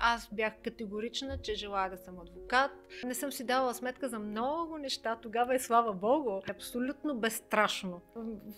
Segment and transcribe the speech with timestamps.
[0.00, 2.70] Аз бях категорична, че желая да съм адвокат.
[3.04, 5.18] Не съм си давала сметка за много неща.
[5.22, 6.30] Тогава е слава Богу.
[6.50, 8.00] Абсолютно безстрашно.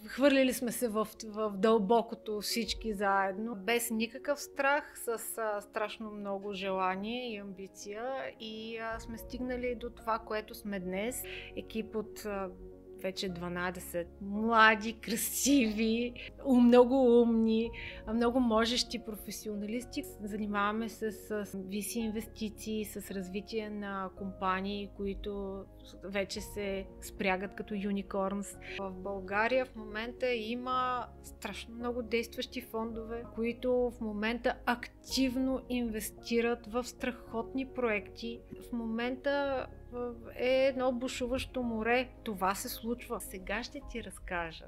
[0.06, 6.52] Хвърлили сме се в, в дълбокото всички заедно, без никакъв страх, с а, страшно много
[6.52, 8.02] желание и амбиция.
[8.40, 11.22] И а, сме стигнали до това, което сме днес.
[11.56, 12.50] Екип от а,
[13.02, 16.14] вече 12 млади, красиви,
[16.60, 17.70] много умни,
[18.14, 20.04] много можещи професионалисти.
[20.22, 25.64] Занимаваме се с виси инвестиции, с развитие на компании, които
[26.04, 28.56] вече се спрягат като юникорнс.
[28.78, 36.84] В България в момента има страшно много действащи фондове, които в момента активно инвестират в
[36.84, 38.40] страхотни проекти.
[38.68, 39.66] В момента
[40.36, 42.08] е едно бушуващо море.
[42.24, 43.20] Това се случва.
[43.20, 44.64] Сега ще ти разкажа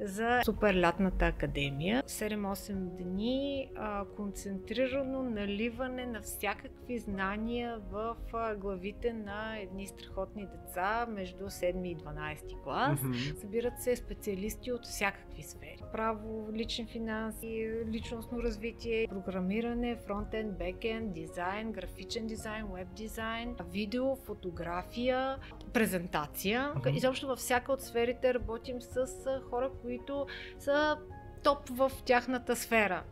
[0.00, 2.02] за Суперлятната академия.
[2.02, 11.06] 7-8 дни а, концентрирано наливане на всякакви знания в а, главите на едни страхотни деца
[11.06, 13.00] между 7 и 12 клас.
[13.00, 13.40] Mm-hmm.
[13.40, 15.78] Събират се специалисти от всякакви сфери.
[15.92, 25.36] Право, лични финанси, личностно развитие, програмиране, фронтенд, бекенд, дизайн, графичен дизайн, веб дизайн, видео, фотография,
[25.72, 26.72] презентация.
[26.74, 26.96] Mm-hmm.
[26.96, 29.06] Изобщо във всяка от сферите работим с
[29.50, 30.26] хора, които
[30.58, 30.98] са
[31.44, 33.04] топ в тяхната сфера.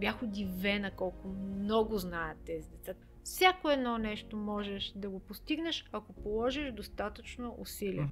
[0.00, 2.92] Бях удивена колко много знаят тези деца.
[3.24, 8.08] Всяко едно нещо можеш да го постигнеш, ако положиш достатъчно усилия.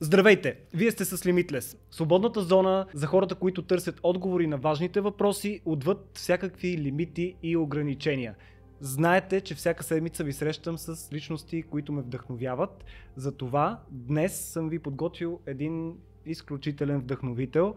[0.00, 0.58] Здравейте!
[0.74, 1.78] Вие сте с Limitless.
[1.90, 8.34] Свободната зона за хората, които търсят отговори на важните въпроси, отвъд всякакви лимити и ограничения.
[8.80, 12.84] Знаете, че всяка седмица ви срещам с личности, които ме вдъхновяват.
[13.16, 17.74] Затова днес съм ви подготвил един изключителен вдъхновител.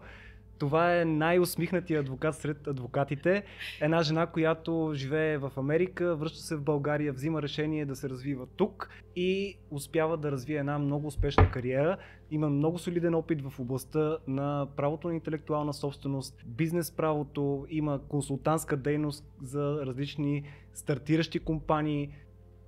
[0.58, 3.42] Това е най-усмихнатия адвокат сред адвокатите.
[3.80, 8.46] Една жена, която живее в Америка, връща се в България, взима решение да се развива
[8.56, 11.96] тук и успява да развие една много успешна кариера.
[12.30, 18.76] Има много солиден опит в областта на правото на интелектуална собственост, бизнес правото, има консултантска
[18.76, 20.42] дейност за различни
[20.74, 22.10] стартиращи компании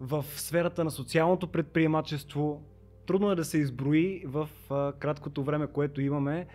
[0.00, 2.62] в сферата на социалното предприемачество.
[3.06, 4.48] Трудно е да се изброи в
[4.98, 6.46] краткото време, което имаме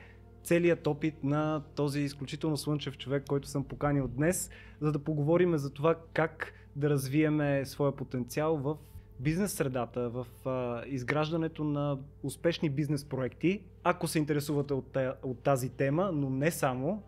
[0.43, 4.49] целият опит на този изключително слънчев човек, който съм поканил днес,
[4.81, 8.77] за да поговорим за това как да развиеме своя потенциал в
[9.19, 13.61] бизнес средата, в а, изграждането на успешни бизнес проекти.
[13.83, 17.03] Ако се интересувате от, от тази тема, но не само,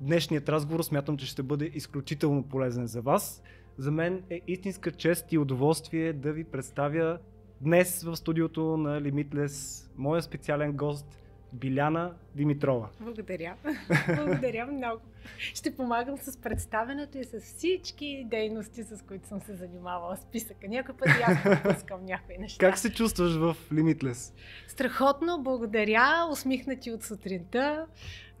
[0.00, 3.42] днешният разговор смятам, че ще бъде изключително полезен за вас.
[3.78, 7.18] За мен е истинска чест и удоволствие да ви представя
[7.60, 11.18] днес в студиото на Limitless моя специален гост
[11.52, 12.88] Биляна Димитрова.
[13.00, 13.54] Благодаря.
[14.16, 15.00] Благодаря много.
[15.38, 20.16] Ще помагам с представенето и с всички дейности, с които съм се занимавала.
[20.16, 20.68] Списъка.
[20.68, 22.66] Някой път и аз пропускам някои неща.
[22.66, 24.34] Как се чувстваш в Limitless?
[24.68, 26.28] Страхотно, благодаря.
[26.32, 27.86] Усмихнати от сутринта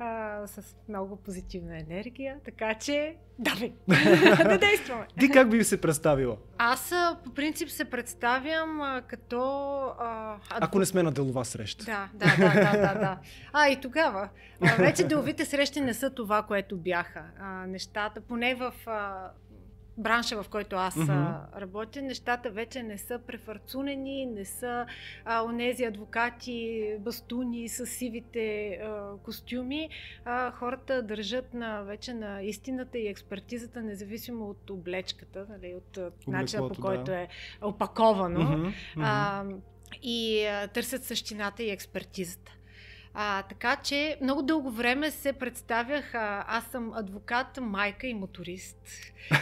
[0.00, 3.72] а, с много позитивна енергия, така че давай,
[4.44, 5.06] да действаме.
[5.18, 6.36] Ти как би се представила?
[6.58, 6.92] Аз
[7.24, 9.40] по принцип се представям а, като...
[9.98, 11.84] А, Ако не сме на делова среща.
[11.84, 13.18] Да, да, да, да, да, да.
[13.52, 14.28] А, и тогава.
[14.62, 17.24] А, вече деловите срещи не са това, което бяха.
[17.40, 18.74] А, нещата, поне в...
[18.86, 19.30] А,
[20.00, 21.60] бранша, в който аз mm-hmm.
[21.60, 24.86] работя, нещата вече не са префарцунени, не са
[25.24, 29.88] а, онези адвокати, бастуни с сивите а, костюми.
[30.24, 36.68] А, хората държат на, вече на истината и експертизата, независимо от облечката, нали, от начина
[36.68, 37.20] по който да.
[37.20, 37.28] е
[37.62, 38.40] опаковано.
[38.40, 38.72] Mm-hmm.
[38.96, 39.02] Mm-hmm.
[39.02, 39.44] А,
[40.02, 42.52] и а, търсят същината и експертизата.
[43.14, 48.76] А, така че много дълго време се представях, а, аз съм адвокат, майка и моторист.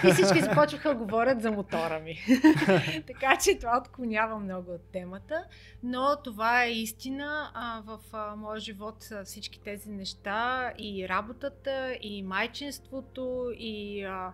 [0.09, 2.19] И всички започваха да говорят за мотора ми.
[3.07, 5.45] така че това отклонява много от темата.
[5.83, 7.51] Но това е истина.
[7.55, 14.33] А, в а, моя живот всички тези неща и работата, и майчинството, и а,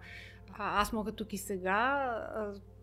[0.58, 2.10] аз мога тук и сега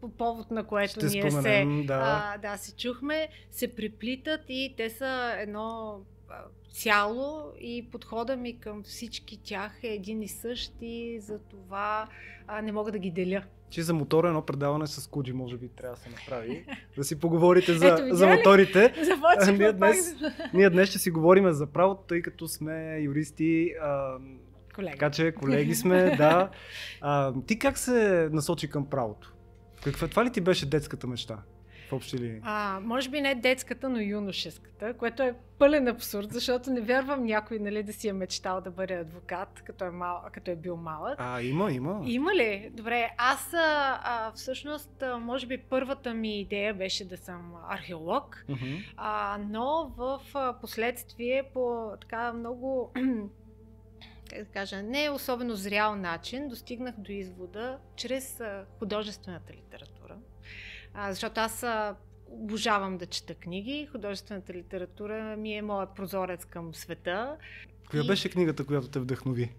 [0.02, 2.34] по повод на което Ще ние споменем, се, да.
[2.36, 6.00] А, да, се чухме, се преплитат и те са едно
[6.72, 12.08] цяло и подхода ми към всички тях е един и същ и за това
[12.48, 13.44] а, не мога да ги деля.
[13.70, 16.66] Че за мотора едно предаване с Куджи може би трябва да се направи.
[16.98, 18.94] да си поговорите за, Ето, за моторите.
[19.40, 20.16] а, ние, днес,
[20.54, 23.74] ние днес ще си говорим за правото, тъй като сме юристи.
[23.82, 24.18] А,
[24.76, 24.92] колеги.
[24.92, 26.50] Така че колеги сме, да.
[27.02, 29.34] А, ти как се насочи към правото?
[29.84, 31.38] Каква, това ли ти беше детската мечта?
[31.92, 32.40] В общи линии?
[32.44, 37.60] А, може би не детската, но юношеската, което е пълен абсурд, защото не вярвам някой
[37.60, 41.16] нали, да си е мечтал да бъде адвокат, като е, мал, като е бил малък.
[41.18, 42.02] А, има, има.
[42.06, 42.72] Има ли?
[42.74, 48.46] Добре, аз а, всъщност, а, може би първата ми идея беше да съм археолог,
[48.98, 52.92] а, но в а, последствие по така много
[54.30, 60.01] как да кажа, не особено зрял начин достигнах до извода чрез а, художествената литература.
[60.94, 61.96] А, защото аз а,
[62.28, 63.88] обожавам да чета книги.
[63.92, 67.36] Художествената литература ми е моят прозорец към света.
[67.90, 69.52] Коя И- беше книгата, която те вдъхнови?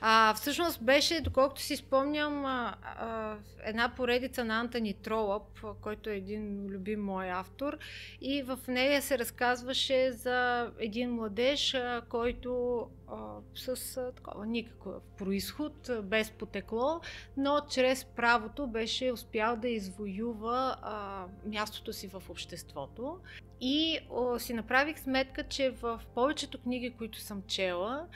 [0.00, 6.16] А, всъщност беше, доколкото си спомням, а, а, една поредица на Антони Тролъп, който е
[6.16, 7.78] един любим мой автор.
[8.20, 13.16] И в нея се разказваше за един младеж, а, който а,
[13.54, 17.00] с а, такова никакъв происход, без потекло,
[17.36, 23.18] но чрез правото беше успял да извоюва а, мястото си в обществото.
[23.60, 28.06] И о, си направих сметка, че в повечето книги, които съм чела,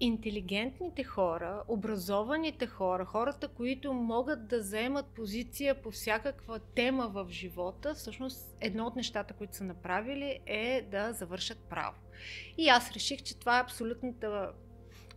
[0.00, 7.94] интелигентните хора, образованите хора, хората, които могат да заемат позиция по всякаква тема в живота,
[7.94, 11.96] всъщност едно от нещата, които са направили е да завършат право.
[12.58, 14.52] И аз реших, че това е абсолютната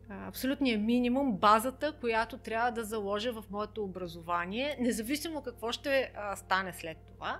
[0.09, 6.74] а, абсолютният минимум, базата, която трябва да заложа в моето образование, независимо какво ще стане
[6.74, 7.39] след това.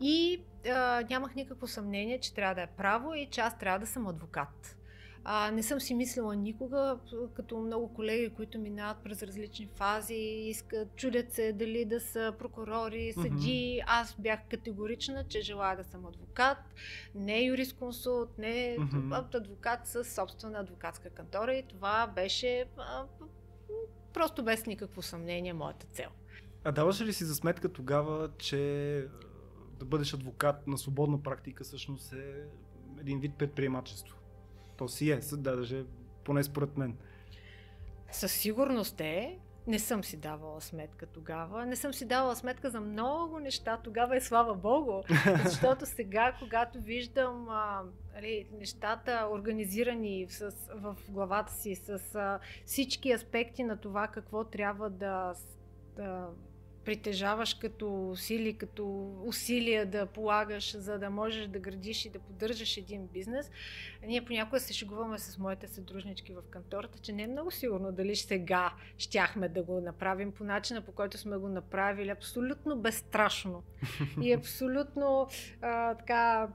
[0.00, 3.86] И а, нямах никакво съмнение, че трябва да е право и че аз трябва да
[3.86, 4.76] съм адвокат.
[5.24, 6.98] А, не съм си мислила никога,
[7.34, 13.12] като много колеги, които минават през различни фази, искат, чудят се дали да са прокурори,
[13.12, 13.80] съди.
[13.80, 13.84] Мгм.
[13.86, 16.58] Аз бях категорична, че желая да съм адвокат,
[17.14, 19.12] не юрисконсулт, не Мгм.
[19.12, 23.04] адвокат с собствена адвокатска кантора и това беше а,
[24.12, 26.08] просто без никакво съмнение моята цел.
[26.64, 28.58] А даваше ли си за сметка тогава, че
[29.78, 32.34] да бъдеш адвокат на свободна практика всъщност е
[33.00, 34.16] един вид предприемачество?
[34.76, 35.84] То си е, даже
[36.24, 36.96] поне според мен.
[38.10, 39.38] Със сигурност е.
[39.66, 41.66] Не съм си давала сметка тогава.
[41.66, 43.80] Не съм си давала сметка за много неща.
[43.84, 45.02] Тогава е слава Богу.
[45.44, 47.82] Защото сега, когато виждам а,
[48.14, 54.44] нали, нещата организирани в, с, в главата си с а, всички аспекти на това какво
[54.44, 55.34] трябва да,
[55.96, 56.28] да
[56.84, 62.76] притежаваш като усили, като усилия да полагаш, за да можеш да градиш и да поддържаш
[62.76, 63.50] един бизнес.
[64.06, 68.16] Ние понякога се шегуваме с моите съдружнички в кантората, че не е много сигурно дали
[68.16, 72.10] сега щяхме да го направим по начина, по който сме го направили.
[72.10, 73.62] Абсолютно безстрашно.
[74.22, 75.28] И абсолютно
[75.62, 76.48] а, така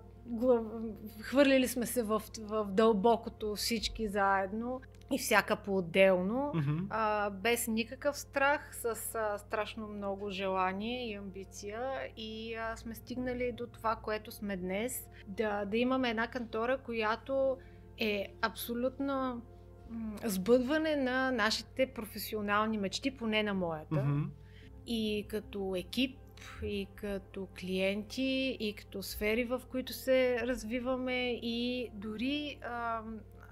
[1.22, 4.82] хвърлили сме се в, в дълбокото всички заедно
[5.12, 6.52] и всяка по-отделно.
[6.56, 6.78] Мгм.
[6.90, 11.82] А, без никакъв страх, с а, страшно много желание и амбиция
[12.18, 15.10] и а, сме стигнали до това, което сме днес.
[15.28, 17.58] Да, да имаме една кантора, която
[17.98, 19.42] е абсолютно
[19.90, 24.04] м, сбъдване на нашите професионални мечти, поне на моята.
[24.04, 24.24] Мгм.
[24.88, 26.20] И като екип,
[26.64, 33.02] и като клиенти, и като сфери, в които се развиваме, и дори, а,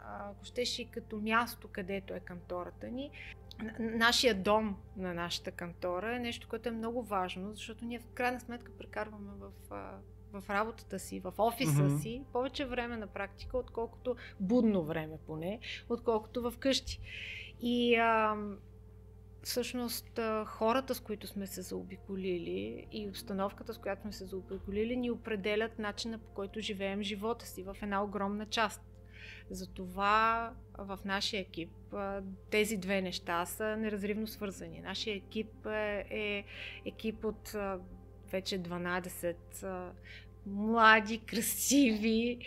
[0.07, 3.11] ако щеш, и като място, където е кантората ни.
[3.79, 8.39] Нашия дом на нашата кантора е нещо, което е много важно, защото ние в крайна
[8.39, 9.51] сметка прекарваме в,
[10.33, 11.97] в работата си, в офиса Мгм.
[11.97, 15.59] си, повече време на практика, отколкото будно време поне,
[15.89, 16.99] отколкото в къщи.
[17.61, 18.35] И а,
[19.43, 25.11] всъщност хората, с които сме се заобиколили и обстановката, с която сме се заобиколили, ни
[25.11, 28.81] определят начина по който живеем живота си в една огромна част.
[29.49, 31.69] Затова в нашия екип
[32.49, 34.79] тези две неща са неразривно свързани.
[34.79, 36.43] Нашия екип е, е
[36.85, 37.55] екип от
[38.31, 39.91] вече 12 а,
[40.45, 42.39] млади, красиви,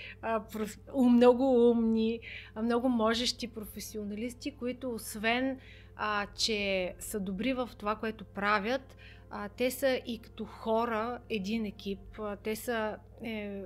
[1.10, 2.20] много умни,
[2.62, 5.58] много можещи професионалисти, които освен
[6.36, 8.96] че са добри в това, което правят,
[9.56, 12.20] те са и като хора един екип.
[12.42, 13.62] Те са е,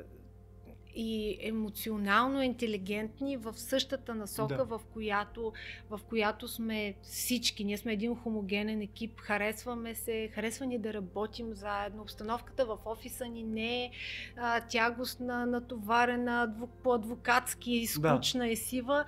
[0.94, 4.64] и емоционално интелигентни в същата насока, Да.
[4.64, 5.52] в, която,
[5.90, 7.64] в която сме всички.
[7.64, 12.02] Ние сме един хомогенен екип, харесваме се, харесва ни да работим заедно.
[12.02, 13.90] Обстановката в офиса ни не е
[14.36, 19.04] а, тягостна, натоварена, адвок, по-адвокатски, скучна и сива.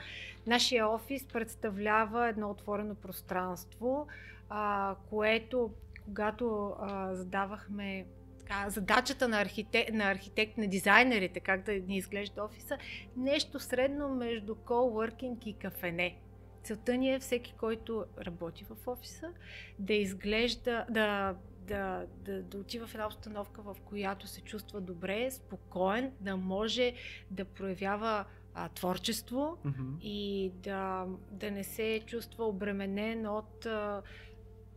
[0.46, 4.06] Нашия офис представлява едно отворено пространство,
[4.50, 5.70] а, което,
[6.04, 8.06] когато а, задавахме
[8.44, 12.78] така, задачата на, архитек, на архитект, на дизайнерите, как да ни изглежда офиса,
[13.16, 16.16] нещо средно между коуъркинг и кафене.
[16.62, 19.30] Целта ни е всеки, който работи в офиса,
[19.78, 25.30] да изглежда, да, да, да, да отива в една обстановка, в която се чувства добре,
[25.30, 26.94] спокоен, да може
[27.30, 28.24] да проявява
[28.54, 29.96] а, творчество Мгм.
[30.00, 34.02] и да, да не се чувства обременен от а,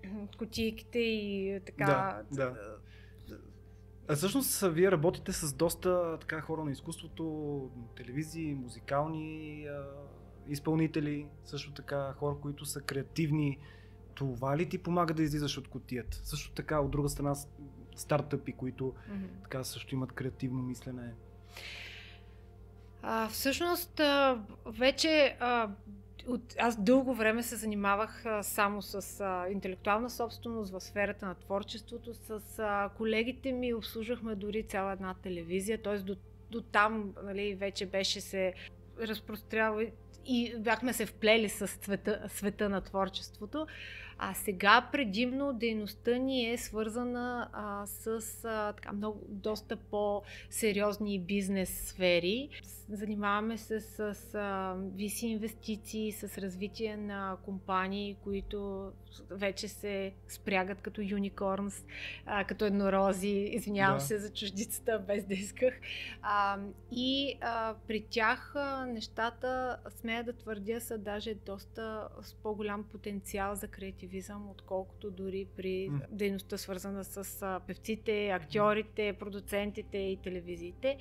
[0.37, 1.85] кутийките и така.
[2.31, 2.76] Да, да.
[4.09, 9.83] А всъщност вие работите с доста така хора на изкуството, телевизии, музикални а,
[10.47, 13.59] изпълнители, също така хора, които са креативни.
[14.15, 16.17] Това ли ти помага да излизаш от котията?
[16.23, 17.35] Също така, от друга страна,
[17.95, 19.25] стартъпи, които Мгм.
[19.43, 21.13] така също имат креативно мислене.
[23.01, 25.69] А, всъщност, а, вече а,
[26.27, 31.35] от, аз дълго време се занимавах а, само с а, интелектуална собственост в сферата на
[31.35, 32.13] творчеството.
[32.13, 35.97] С а, колегите ми обслужвахме дори цяла една телевизия, т.е.
[35.97, 36.15] до,
[36.51, 38.53] до там нали, вече беше се
[39.01, 39.85] разпрострява
[40.25, 43.67] и бяхме се вплели с света, света на творчеството.
[44.19, 51.87] А сега предимно дейността ни е свързана а, с а, така, много, доста по-сериозни бизнес
[51.87, 52.49] сфери.
[52.89, 53.99] Занимаваме се с
[54.35, 58.91] а, виси инвестиции, с развитие на компании, които
[59.29, 61.85] вече се спрягат като юникорнс,
[62.25, 63.49] а, като еднорози.
[63.51, 64.03] Извинявам Да.
[64.03, 65.73] се за чуждицата, без да исках.
[66.21, 66.59] А,
[66.91, 73.55] и а, при тях а, нещата, смея да твърдя, са даже доста с по-голям потенциал
[73.55, 73.67] за
[74.07, 80.97] креативизъм, отколкото дори при дейността свързана с певците, актьорите, продуцентите и телевизиите.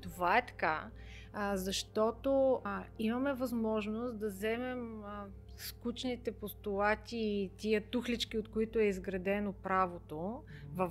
[0.00, 0.90] Това е така,
[1.32, 5.26] а, защото а, имаме възможност да вземем а,
[5.56, 10.42] скучните постулати и тия тухлички, от които е изградено правото.
[10.74, 10.90] В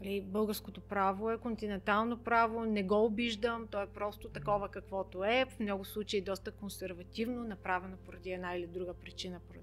[0.00, 5.44] Нали, българското право е континентално право, не го обиждам, то е просто такова каквото е,
[5.50, 9.54] в много случаи доста консервативно, направено поради една или друга причина по,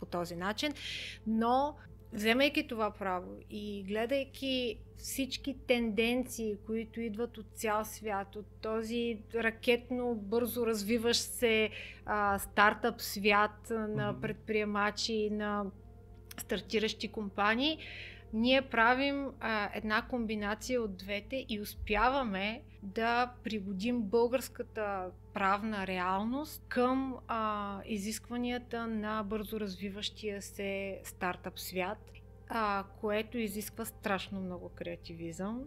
[0.00, 0.72] по този начин,
[1.26, 1.74] но
[2.12, 10.14] вземайки това право и гледайки всички тенденции, които идват от цял свят, от този ракетно
[10.14, 11.70] бързо развиващ се
[12.06, 15.64] а, стартъп свят на предприемачи, на
[16.38, 17.78] стартиращи компании,
[18.32, 27.16] ние правим а, една комбинация от двете и успяваме да пригодим българската правна реалност към
[27.28, 31.98] а, изискванията на бързо развиващия се стартъп свят,
[32.48, 35.64] а, което изисква страшно много креативизъм.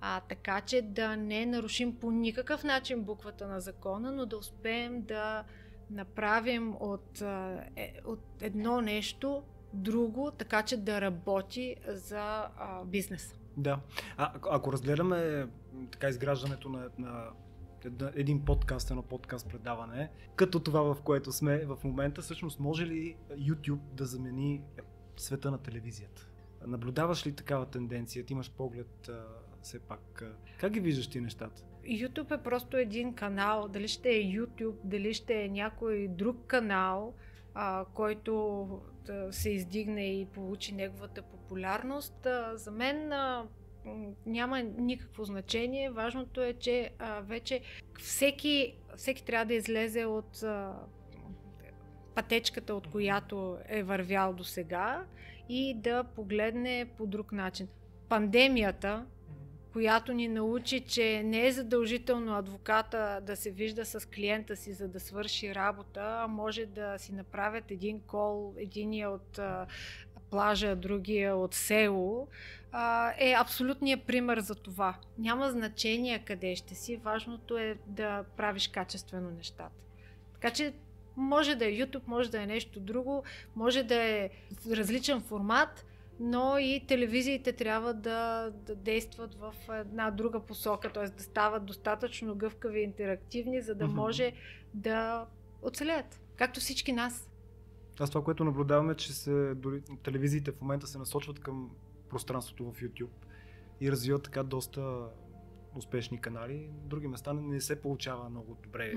[0.00, 5.02] А, така че да не нарушим по никакъв начин буквата на закона, но да успеем
[5.02, 5.44] да
[5.90, 7.20] направим от,
[7.76, 13.34] е, от едно нещо друго, така че да работи за а, бизнес.
[13.56, 13.80] Да.
[14.16, 15.46] А, ако- разгледаме
[15.90, 17.24] така изграждането на, на
[18.14, 23.16] един подкаст, едно подкаст предаване, като това, в което сме в момента, всъщност може ли
[23.30, 24.62] YouTube да замени
[25.16, 26.26] света на телевизията?
[26.66, 28.24] Наблюдаваш ли такава тенденция?
[28.24, 29.24] Ти имаш поглед а,
[29.62, 30.22] все пак.
[30.22, 31.62] А, как ги виждаш ти нещата?
[31.84, 37.14] YouTube е просто един канал, дали ще е YouTube, дали ще е някой друг канал,
[37.54, 38.66] а, който
[39.30, 42.26] се издигне и получи неговата популярност.
[42.54, 43.12] За мен
[44.26, 45.90] няма никакво значение.
[45.90, 46.90] Важното е, че
[47.20, 47.60] вече
[47.98, 50.44] всеки, всеки трябва да излезе от
[52.14, 55.04] пътечката, от която е вървял до сега
[55.48, 57.68] и да погледне по друг начин.
[58.08, 59.06] Пандемията,
[59.72, 64.88] която ни научи, че не е задължително адвоката да се вижда с клиента си, за
[64.88, 69.40] да свърши работа, а може да си направят един кол, единия от
[70.30, 72.28] плажа, другия от село,
[73.18, 74.94] е абсолютният пример за това.
[75.18, 79.84] Няма значение къде ще си, важното е да правиш качествено нещата.
[80.32, 80.72] Така че
[81.16, 83.24] може да е YouTube, може да е нещо друго,
[83.56, 84.30] може да е
[84.70, 85.84] различен формат,
[86.20, 91.08] но и телевизиите трябва да, да действат в една друга посока, т.е.
[91.08, 94.32] да стават достатъчно гъвкави и интерактивни, за да може
[94.74, 95.26] да
[95.62, 96.20] оцелеят.
[96.36, 97.30] Както всички нас.
[98.00, 101.70] Аз това, което наблюдаваме, че се, дори телевизиите в момента се насочват към
[102.08, 103.26] пространството в YouTube
[103.80, 105.08] и развиват така доста
[105.74, 106.70] успешни канали.
[106.82, 108.92] На други места не- се получава много добре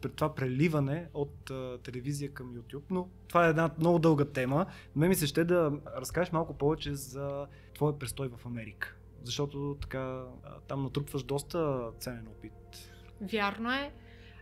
[0.00, 4.66] при това преливане от а, телевизия към YouTube, но това е една много дълга тема.
[4.96, 8.96] Ме ми се ще да разкажеш малко повече за твоя престой в Америка.
[9.22, 10.24] Защото така
[10.68, 12.52] там натрупваш доста ценен опит.
[13.20, 13.92] Вярно е.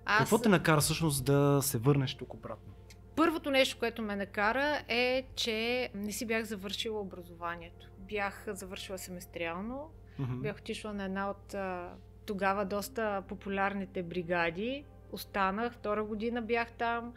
[0.04, 0.18] Аз...
[0.18, 2.72] Какво те накара всъщност да се върнеш тук обратно?
[3.16, 7.90] Първото нещо, което ме накара е, че не си бях завършила образованието.
[7.98, 10.40] Бях завършила семестриално, Мгм.
[10.42, 11.94] бях отишла на една от а,
[12.26, 14.84] тогава доста популярните бригади.
[15.12, 17.14] Останах, втора година бях там.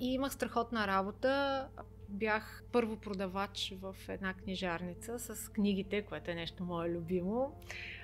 [0.00, 1.66] и имах страхотна работа.
[2.08, 7.60] Бях първо продавач в една книжарница с книгите, което е нещо мое любимо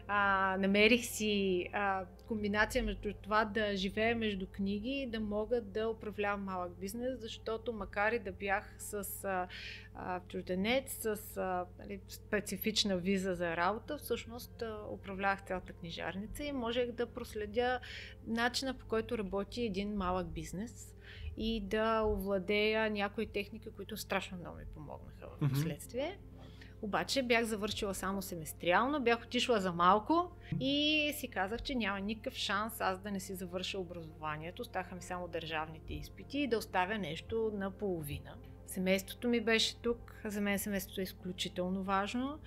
[0.09, 5.89] а, намерих си а, комбинация между това да живея между книги и да мога да
[5.89, 9.49] управлявам малък бизнес, защото макар и да бях с а,
[9.95, 16.53] а, чужденец, с а, нали, специфична виза за работа, всъщност а, управлявах цялата книжарница и
[16.53, 17.81] можех да проследя
[18.27, 20.95] начина по който работи един малък бизнес
[21.37, 26.19] и да овладея някои техники, които страшно много ми помогнаха в последствие.
[26.19, 26.36] Mm-hmm.
[26.83, 30.31] Обаче бях завършила само семестриално, бях отишла за малко
[30.61, 34.63] и си казах, че няма никакъв шанс аз да не си завърша образованието.
[34.63, 38.35] Оставаха ми само държавните изпити и да оставя нещо на половина.
[38.67, 40.15] Семейството ми беше тук.
[40.25, 42.39] За мен семейството е изключително важно.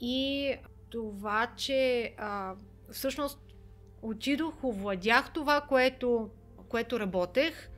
[0.00, 0.54] И
[0.90, 2.54] това, че а,
[2.92, 3.38] всъщност
[4.02, 6.30] отидох, овладях това, което,
[6.68, 7.71] което работех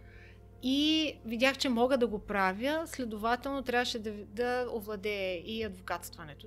[0.67, 6.47] и видях, че мога да го правя, следователно трябваше да, да овладее и адвокатстването.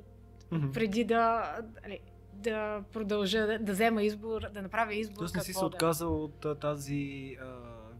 [0.52, 0.74] Mm-hmm.
[0.74, 2.00] Преди да, нали,
[2.34, 5.18] да продължа, да, да взема избор, да направя избор.
[5.18, 7.46] Тоест не си се отказал от тази а,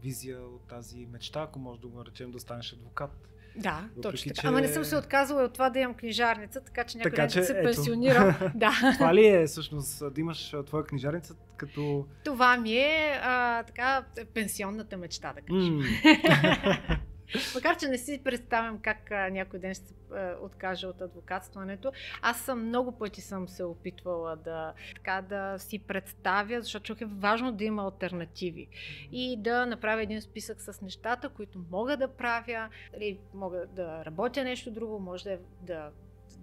[0.02, 3.28] визия, от тази мечта, ако може да го наречем, да станеш адвокат.
[3.58, 4.40] Да, Въпреки, точно така.
[4.40, 4.46] Че...
[4.46, 7.42] Ама не съм се отказала от това да имам книжарница, така че някой ден че,
[7.42, 8.34] се пенсионирам.
[8.54, 8.72] да.
[8.94, 12.06] Това ли е всъщност да имаш твоя книжарница като...
[12.24, 15.80] Това ми е а, така пенсионната мечта, да кажем.
[15.80, 16.98] Mm.
[17.54, 21.92] Макар, че не си представям как някой ден ще се а, откаже от адвокатстването.
[22.22, 27.52] Аз съм много пъти съм се опитвала да, така, да си представя, защото е важно
[27.52, 28.68] да има альтернативи
[29.12, 34.44] и да направя един списък с нещата, които мога да правя, или мога да работя
[34.44, 35.90] нещо друго, може да, да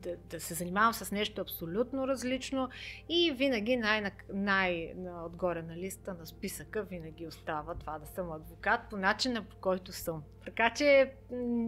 [0.05, 2.69] да, да се занимавам с нещо абсолютно различно
[3.09, 8.97] и винаги най- най- на листа на списъка винаги остава това да съм адвокат по
[8.97, 10.23] начина по който съм.
[10.45, 11.13] Така че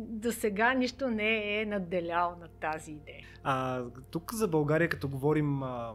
[0.10, 3.26] до сега нищо не е надделял на тази идея.
[3.44, 5.94] А тук за България, като говорим, а,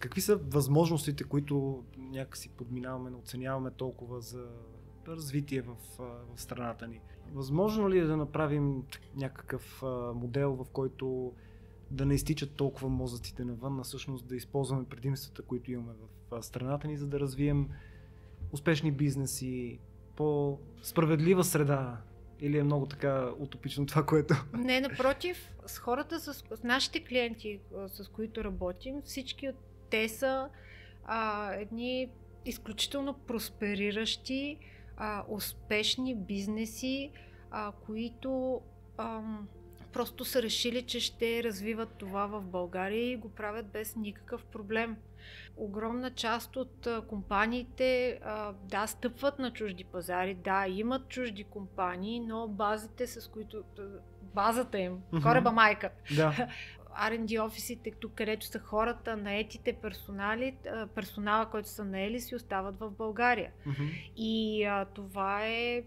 [0.00, 4.46] какви са възможностите, които някакси подминаваме, не оценяваме толкова за
[5.08, 5.76] развитие в,
[6.34, 7.00] в страната ни?
[7.32, 8.82] Възможно ли е да направим
[9.16, 9.82] някакъв
[10.14, 11.32] модел, в който
[11.92, 15.92] да не изтичат толкова мозъците навън, а всъщност да използваме предимствата, които имаме
[16.30, 17.68] в страната ни, за да развием
[18.52, 19.78] успешни бизнеси,
[20.16, 22.00] по-справедлива среда,
[22.40, 24.34] или е много така утопично това, което...
[24.54, 29.56] Не, напротив, с хората, с, с нашите клиенти, с които работим, всички от
[29.90, 30.48] те са
[31.04, 32.08] а, едни
[32.44, 34.58] изключително проспериращи,
[34.96, 37.12] а, успешни бизнеси,
[37.50, 38.60] а, които
[38.96, 39.20] а,
[39.92, 44.96] просто са решили, че ще развиват това в България и го правят без никакъв проблем.
[45.56, 48.20] Огромна част от компаниите,
[48.64, 53.64] да, стъпват на чужди пазари, да, имат чужди компании, но базите, с които.
[54.34, 55.22] базата им, mm-hmm.
[55.22, 55.90] кораба майка.
[56.16, 56.48] Да.
[56.92, 60.56] R&D офисите, тук където са хората, наетите персонали,
[60.94, 63.50] персонала, който са наели, си остават в България.
[63.66, 64.12] Mm-hmm.
[64.16, 65.82] И а, това е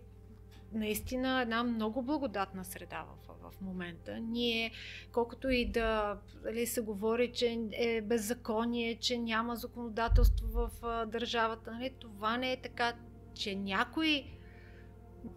[0.76, 4.20] наистина една много благодатна среда в, в момента.
[4.20, 4.72] Ние,
[5.12, 11.72] колкото и да дали, се говори, че е беззаконие, че няма законодателство в а, държавата,
[11.72, 12.94] нали, това не е така,
[13.34, 14.35] че някои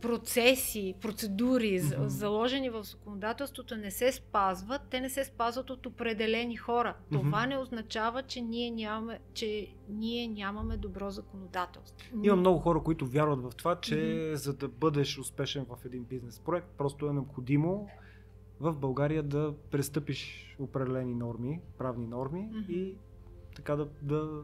[0.01, 2.07] процеси, процедури, mm-hmm.
[2.07, 6.97] заложени в законодателството, не се спазват, те не се спазват от определени хора.
[6.97, 7.21] Mm-hmm.
[7.21, 12.09] Това не означава, че ние нямаме, че ние нямаме добро законодателство.
[12.23, 14.35] Има много хора, които вярват в това, че mm-hmm.
[14.35, 17.89] за да бъдеш успешен в един бизнес проект, просто е необходимо
[18.61, 22.71] в България да престъпиш определени норми, правни норми mm-hmm.
[22.71, 22.95] и
[23.57, 24.43] така да, да...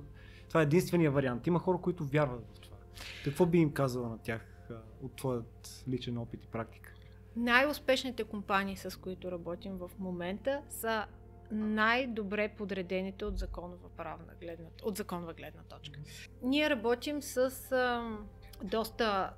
[0.48, 1.46] Това е единствения вариант.
[1.46, 2.76] Има хора, които вярват в това.
[3.24, 4.53] Какво би им казала на тях?
[5.02, 6.94] От твоят личен опит и практика?
[7.36, 11.06] Най-успешните компании, с които работим в момента, са
[11.50, 16.00] най-добре подредените от законова правна гледна, от законова гледна точка.
[16.42, 17.38] Ние работим с
[17.72, 18.18] а,
[18.62, 19.34] доста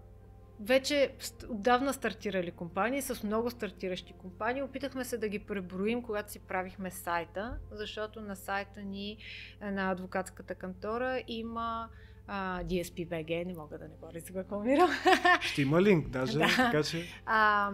[0.61, 1.15] вече
[1.51, 4.63] отдавна стартирали компании, с много стартиращи компании.
[4.63, 9.19] Опитахме се да ги преброим, когато си правихме сайта, защото на сайта ни
[9.61, 11.89] на адвокатската кантора има
[12.27, 14.91] а, DSP.BG, не мога да не го рекламирам.
[15.41, 16.47] Ще има линк даже, да.
[16.57, 17.05] така че...
[17.27, 17.71] А,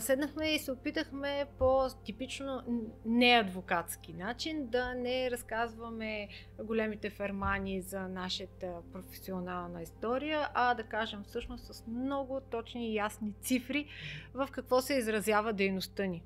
[0.00, 2.62] седнахме и се опитахме по типично
[3.04, 6.28] неадвокатски начин да не разказваме
[6.64, 13.32] големите фермани за нашата професионална история, а да кажем всъщност с много точни и ясни
[13.40, 13.86] цифри
[14.34, 16.22] в какво се изразява дейността ни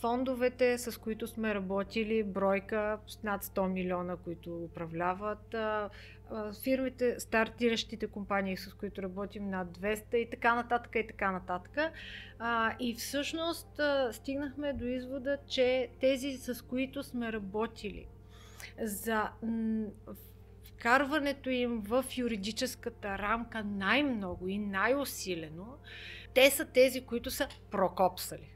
[0.00, 5.54] фондовете, с които сме работили, бройка над 100 милиона, които управляват,
[6.62, 11.92] фирмите, стартиращите компании, с които работим над 200 и така нататък и така нататък.
[12.38, 18.06] А, и всъщност а, стигнахме до извода, че тези, с които сме работили
[18.82, 19.30] за
[20.64, 25.66] вкарването им в юридическата рамка най-много и най-усилено,
[26.34, 28.50] те са тези, които са прокопсали.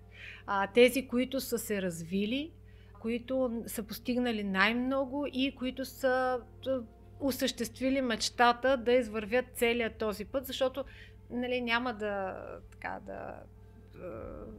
[0.47, 2.53] А, тези, които са се развили,
[3.01, 6.41] които са постигнали най-много и които са
[7.23, 10.85] осъществили мечтата да извървят целият този път, защото
[11.31, 12.37] нали, няма да,
[12.71, 13.35] така, да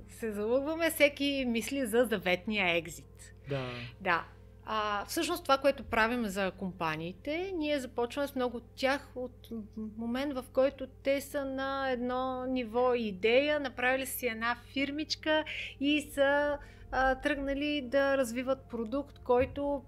[0.09, 3.33] се залъгваме, всеки мисли за заветния екзит.
[3.49, 3.69] Да.
[4.01, 4.25] Да.
[4.65, 9.49] А, всъщност това, което правим за компаниите, ние започваме с много от тях от
[9.97, 15.43] момент, в който те са на едно ниво идея, направили си една фирмичка
[15.79, 16.57] и са
[16.91, 19.83] а, тръгнали да развиват продукт, който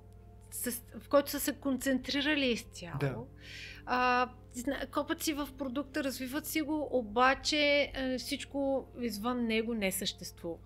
[1.00, 2.98] в който са се концентрирали изцяло.
[3.00, 3.16] Да.
[3.86, 4.30] А,
[4.92, 10.58] копът си в продукта, развиват си го, обаче е, всичко извън него не съществува.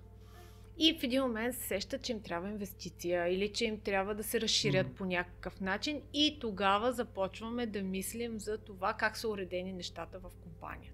[0.81, 4.23] И в един момент се сещат, че им трябва инвестиция или че им трябва да
[4.23, 4.93] се разширят mm.
[4.93, 10.31] по някакъв начин и тогава започваме да мислим за това как са уредени нещата в
[10.43, 10.93] компанията.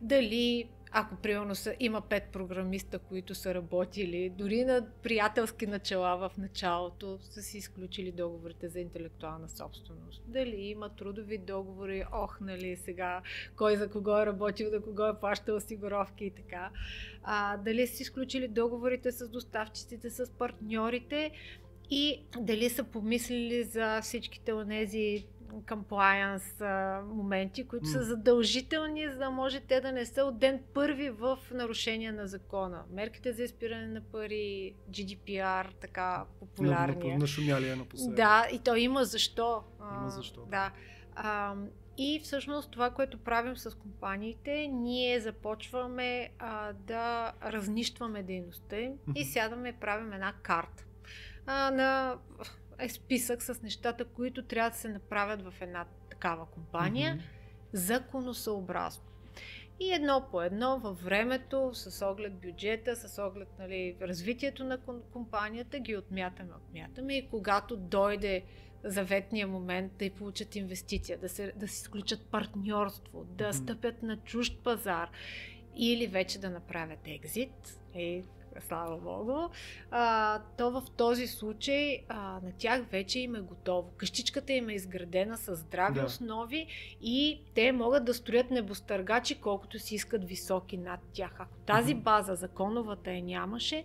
[0.00, 6.38] Дали ако примерно са, има пет програмиста, които са работили, дори на приятелски начала в
[6.38, 10.22] началото, са си изключили договорите за интелектуална собственост.
[10.26, 13.22] Дали има трудови договори, ох, нали, сега,
[13.56, 16.70] кой за кого е работил, за кого е плащал осигуровки и така.
[17.22, 21.30] А, дали са изключили договорите с доставчиците, с партньорите
[21.90, 24.66] и дали са помислили за всичките от
[25.52, 27.92] compliance моменти, които mm.
[27.92, 32.26] са задължителни, за да може те да не са от ден първи в нарушение на
[32.26, 32.82] закона.
[32.90, 37.12] Мерките за изпиране на пари, GDPR, така популярни.
[37.12, 38.16] На, нашумялия напоследък.
[38.16, 39.62] Да, и то има защо.
[39.80, 40.40] Има защо.
[40.50, 40.72] Да.
[41.16, 41.54] А,
[41.98, 49.24] и всъщност това, което правим с компаниите, ние започваме а, да разнищваме дейността им и
[49.24, 50.84] сядаме и правим една карта
[51.46, 52.16] а, на
[52.78, 57.22] е списък с нещата, които трябва да се направят в една такава компания mm-hmm.
[57.72, 59.04] законосъобразно.
[59.80, 64.78] И едно по едно във времето, с оглед бюджета, с оглед нали, развитието на
[65.12, 68.44] компанията, ги отмятаме, отмятаме и когато дойде
[68.84, 74.58] заветния момент да получат инвестиция, да се, да се изключат партньорство, да стъпят на чужд
[74.64, 75.10] пазар
[75.76, 78.22] или вече да направят екзит, е,
[78.60, 79.52] слава Богу,
[79.90, 83.90] а, то в този случай а, на тях вече им е готово.
[83.96, 86.06] Къщичката им е изградена с здрави да.
[86.06, 86.66] основи
[87.00, 91.32] и те могат да строят небостъргачи колкото си искат високи над тях.
[91.38, 93.84] Ако тази база законовата я нямаше,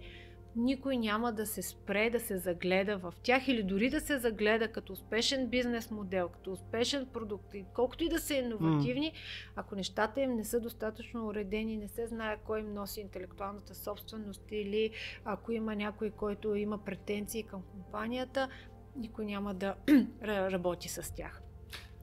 [0.56, 4.72] никой няма да се спре да се загледа в тях или дори да се загледа
[4.72, 9.16] като успешен бизнес модел, като успешен продукт, и колкото и да са иновативни, mm.
[9.56, 14.44] ако нещата им не са достатъчно уредени, не се знае кой им носи интелектуалната собственост
[14.52, 14.92] или
[15.26, 18.50] ако има някой, който има претенции към компанията,
[18.96, 19.76] никой няма да
[20.24, 21.42] работи с тях.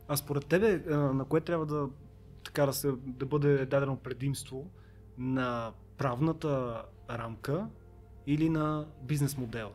[0.08, 1.88] А според тебе, на кое трябва да,
[2.44, 4.70] така да, се, да бъде дадено предимство
[5.18, 7.66] на правната рамка
[8.26, 9.72] или на бизнес модела.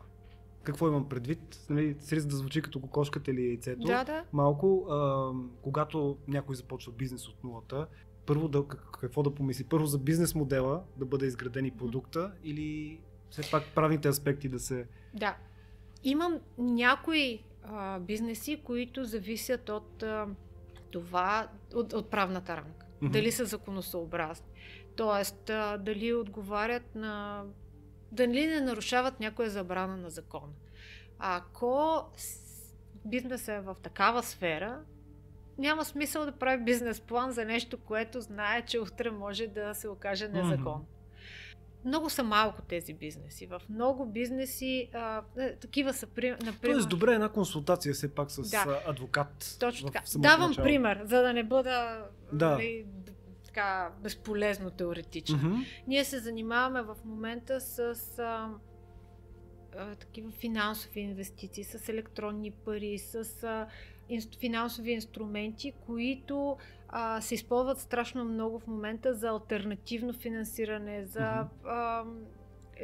[0.62, 1.66] Какво имам предвид?
[1.70, 3.86] Нали, с риск да звучи като кокошката или яйцето.
[3.86, 4.24] Да, да.
[4.32, 5.30] Малко, а,
[5.62, 7.86] когато някой започва бизнес от нулата,
[8.26, 8.64] първо да,
[9.00, 9.64] какво да помисли?
[9.64, 12.44] Първо за бизнес модела да бъде изграден и продукта mm-hmm.
[12.44, 14.86] или все пак правните аспекти да се...
[15.14, 15.36] Да.
[16.04, 20.26] Имам някои а, бизнеси, които зависят от а,
[20.90, 22.86] това, от, от правната рамка.
[22.86, 23.10] Mm-hmm.
[23.10, 24.46] Дали са законосъобразни.
[24.96, 27.44] Тоест, а, дали отговарят на
[28.12, 30.52] дали не нарушават някоя забрана на закона.
[31.18, 32.02] Ако
[33.04, 34.80] бизнесът е в такава сфера,
[35.58, 39.88] няма смисъл да прави бизнес план за нещо, което знае, че утре може да се
[39.88, 40.84] окаже незаконно.
[40.84, 41.84] Mm-hmm.
[41.84, 43.46] Много са малко тези бизнеси.
[43.46, 46.74] В много бизнеси а, е, такива са, например...
[46.74, 48.82] Тоест, добре една консултация все пак с да.
[48.86, 49.56] адвокат.
[49.60, 50.04] Точно така.
[50.16, 50.64] Давам начало.
[50.64, 52.50] пример, за да не бъда да.
[52.50, 52.86] Нали,
[53.52, 55.38] така безполезно теоретично.
[55.38, 55.66] Mm-hmm.
[55.86, 57.78] Ние се занимаваме в момента с
[58.18, 58.50] а,
[59.78, 63.66] а, такива финансови инвестиции, с електронни пари, с а,
[64.08, 66.56] инст, финансови инструменти, които
[66.88, 71.46] а, се използват страшно много в момента за альтернативно финансиране, за mm-hmm.
[71.64, 72.04] а,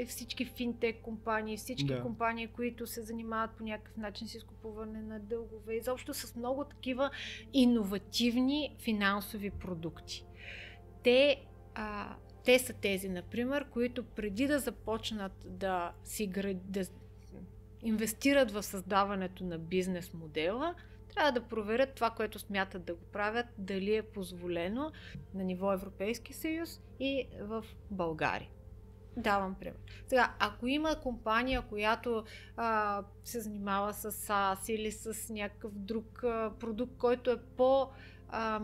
[0.08, 2.02] всички финтек компании, всички да.
[2.02, 7.10] компании, които се занимават по някакъв начин с изкупуване на дългове, изобщо с много такива
[7.52, 10.24] иновативни финансови продукти
[11.02, 11.40] те,
[11.74, 16.84] а, те са тези, например, които преди да започнат да си да
[17.82, 20.74] инвестират в създаването на бизнес модела,
[21.14, 24.92] трябва да проверят това, което смятат да го правят, дали е позволено
[25.34, 28.48] на ниво Европейски съюз и в България.
[29.18, 29.78] Давам пример.
[30.06, 32.24] Сега, ако има компания, която
[32.56, 37.88] а, се занимава с САС или с някакъв друг а, продукт, който е по
[38.28, 38.60] а,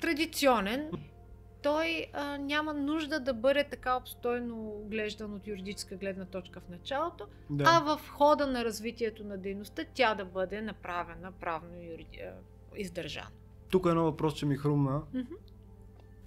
[0.00, 0.90] традиционен,
[1.62, 7.26] той а, няма нужда да бъде така обстойно глеждан от юридическа гледна точка в началото,
[7.50, 7.64] да.
[7.66, 12.22] а в хода на развитието на дейността тя да бъде направена правно юриди...
[12.76, 13.30] издържана.
[13.70, 15.02] Тук е едно въпрос, че ми хрумна.
[15.14, 15.36] Mm-hmm.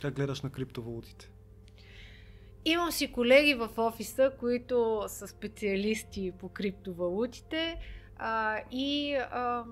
[0.02, 1.33] Как гледаш на криптовалутите?
[2.65, 7.78] Имам си колеги в офиса, които са специалисти по криптовалутите
[8.17, 9.63] а, и а,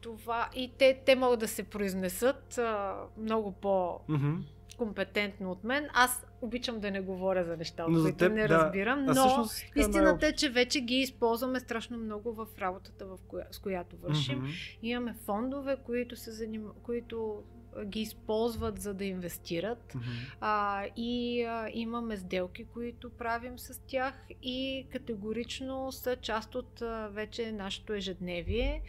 [0.00, 4.36] това и те, те могат да се произнесат а, много по mm-hmm.
[4.78, 5.88] компетентно от мен.
[5.94, 8.48] Аз обичам да не говоря за неща, от които не да.
[8.48, 13.44] разбирам, но всъщност, истината е, че вече ги използваме страшно много в работата, в коя,
[13.50, 14.42] с която вършим.
[14.42, 14.78] Mm-hmm.
[14.82, 16.66] Имаме фондове, които, се заним...
[16.82, 17.42] които
[17.84, 19.92] ги използват за да инвестират.
[19.92, 20.34] Mm-hmm.
[20.40, 27.08] А, и а, имаме сделки, които правим с тях и категорично са част от а,
[27.12, 28.82] вече нашето ежедневие.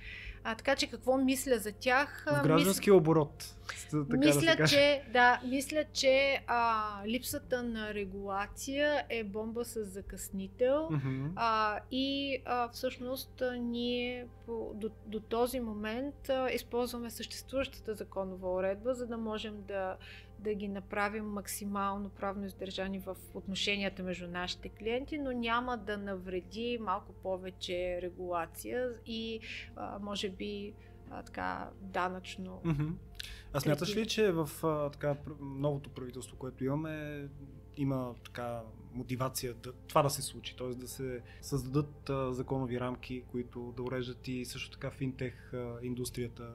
[0.47, 2.25] А, така че какво мисля за тях?
[2.27, 2.97] В граждански мис...
[2.97, 3.55] оборот.
[3.91, 10.89] Така мисля, да че, да, мисля, че а, липсата на регулация е бомба с закъснител
[10.91, 11.31] mm-hmm.
[11.35, 18.93] а, и а, всъщност ние по, до, до този момент а, използваме съществуващата законова уредба,
[18.93, 19.97] за да можем да
[20.45, 26.77] да ги направим максимално правно издържани в отношенията между нашите клиенти, но няма да навреди
[26.81, 29.39] малко повече регулация и
[29.75, 30.73] а, може би
[31.11, 32.61] а, така данъчно.
[32.65, 32.91] Mm-hmm.
[33.53, 37.27] А смяташ ли, че в а, така, новото правителство, което имаме,
[37.77, 38.61] има така
[38.93, 40.67] мотивация да, това да се случи, т.е.
[40.67, 46.53] да се създадат а, законови рамки, които да уреждат и също така финтех а, индустрията?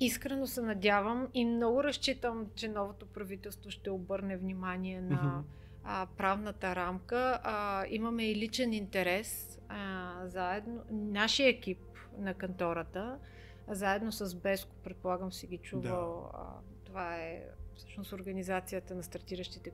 [0.00, 5.42] Искрено се надявам и много разчитам, че новото правителство ще обърне внимание на mm-hmm.
[5.84, 7.40] а, правната рамка.
[7.42, 10.82] А, имаме и личен интерес а, заедно.
[10.90, 11.78] Нашия екип
[12.18, 13.18] на кантората,
[13.68, 16.38] заедно с Беско, предполагам си ги чувал, да.
[16.38, 16.46] а,
[16.84, 19.72] това е всъщност организацията на стартиращите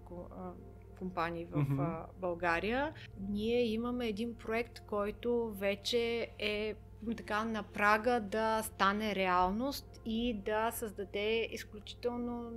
[0.98, 2.04] компании в mm-hmm.
[2.20, 2.92] България.
[3.28, 6.74] Ние имаме един проект, който вече е
[7.14, 12.50] така на прага да стане реалност и да създаде изключително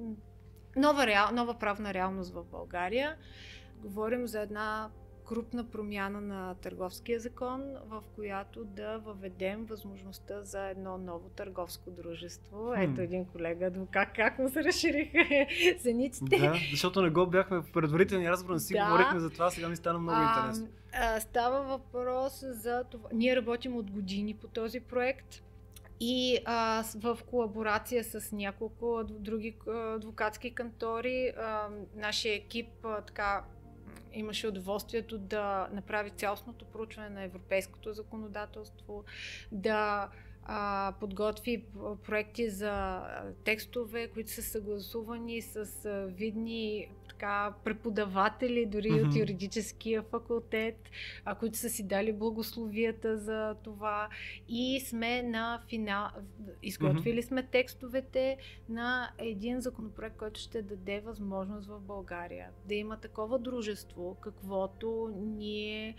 [0.76, 3.18] нова, реал, нова правна реалност в България.
[3.78, 4.90] Говорим за една
[5.30, 12.74] крупна промяна на търговския закон, в която да въведем възможността за едно ново търговско дружество.
[12.76, 12.82] Хм.
[12.82, 15.18] Ето един колега адвокат, как му се разшириха
[15.80, 16.40] зениците.
[16.40, 18.86] Да, защото не го бяхме в предварителния разговор, не си да.
[18.86, 20.68] говорихме за това, сега ми стана много а, интересно.
[20.94, 23.10] А, става въпрос за това.
[23.14, 25.44] Ние работим от години по този проект
[26.00, 33.44] и а, в колаборация с няколко други адвокатски кантори, а, нашия екип а, така
[34.14, 39.04] имаше удоволствието да направи цялостното проучване на европейското законодателство,
[39.52, 40.10] да
[40.44, 41.64] а, подготви
[42.06, 43.02] проекти за
[43.44, 45.66] текстове, които са съгласувани с
[46.08, 46.88] видни
[47.20, 49.08] така, преподаватели, дори mm-hmm.
[49.08, 50.90] от юридическия факултет,
[51.26, 54.10] а, които са си дали благословията за това.
[54.50, 56.08] И сме на финал.
[56.64, 57.28] Изготвили mm-hmm.
[57.28, 58.38] сме текстовете
[58.70, 65.96] на един законопроект, който ще даде възможност в България да има такова дружество, каквото ние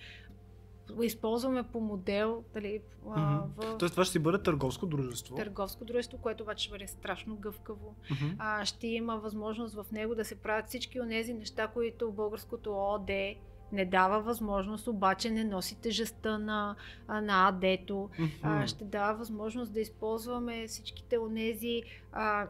[1.02, 2.44] използваме по модел.
[2.54, 3.42] Дали, mm-hmm.
[3.56, 3.78] в...
[3.78, 5.36] Тоест това ще си бъде търговско дружество.
[5.36, 7.94] Търговско дружество, което обаче ще бъде страшно гъвкаво.
[8.10, 8.34] Mm-hmm.
[8.38, 12.72] А, ще има възможност в него да се правят всички от тези неща, които българското
[12.72, 13.36] ООД
[13.72, 16.76] не дава възможност, обаче не носи тежестта на,
[17.08, 17.94] на АД-то.
[17.94, 18.30] Mm-hmm.
[18.42, 21.82] А, ще дава възможност да използваме всичките от тези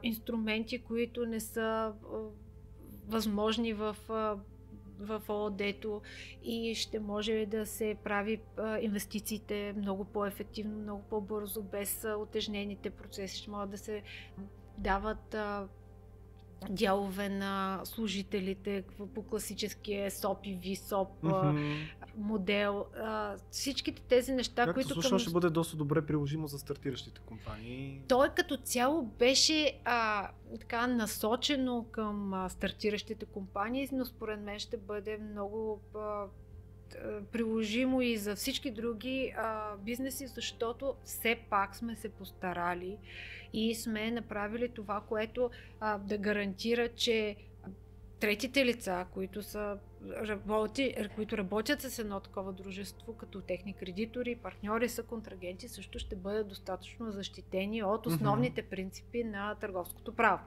[0.03, 1.92] инструменти, които не са а,
[3.09, 4.37] възможни в а,
[5.01, 6.03] в ООД-то
[6.45, 8.41] и ще може да се прави
[8.81, 13.39] инвестициите много по-ефективно, много по-бързо, без отежнените процеси.
[13.39, 14.03] Ще могат да се
[14.79, 15.37] дават
[16.68, 21.87] дялове на служителите по класическия СОП и ВИСОП mm-hmm.
[22.16, 22.87] модел.
[23.51, 24.88] Всичките тези неща, Както които.
[24.88, 25.18] Всъщност към...
[25.18, 28.01] ще бъде доста добре приложимо за стартиращите компании.
[28.09, 34.77] Той като цяло беше а, така насочено към а, стартиращите компании, но според мен ще
[34.77, 36.25] бъде много а,
[37.33, 42.98] приложимо и за всички други а, бизнеси, защото все пак сме се постарали
[43.53, 45.50] и сме направили това, което
[45.81, 47.37] а, да гарантира, че
[48.20, 54.88] третите лица, които, са, работи, които работят с едно такова дружество, като техни кредитори, партньори,
[54.88, 60.42] са контрагенти, също ще бъдат достатъчно защитени от основните принципи на търговското право.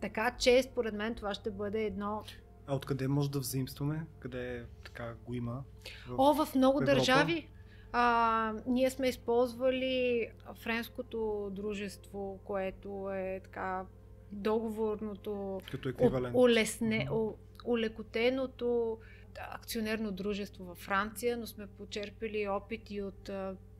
[0.00, 2.24] Така че, според мен, това ще бъде едно
[2.66, 4.06] а откъде може да взаимстваме?
[4.18, 5.62] Къде така го има?
[6.08, 6.94] В О, в много Европа?
[6.94, 7.48] държави.
[7.92, 13.84] А, ние сме използвали френското дружество, което е така
[14.32, 16.36] договорното Като еквивалент.
[16.36, 17.08] улесне,
[17.64, 18.98] улекотеното
[19.38, 23.30] акционерно дружество във Франция, но сме почерпили опити от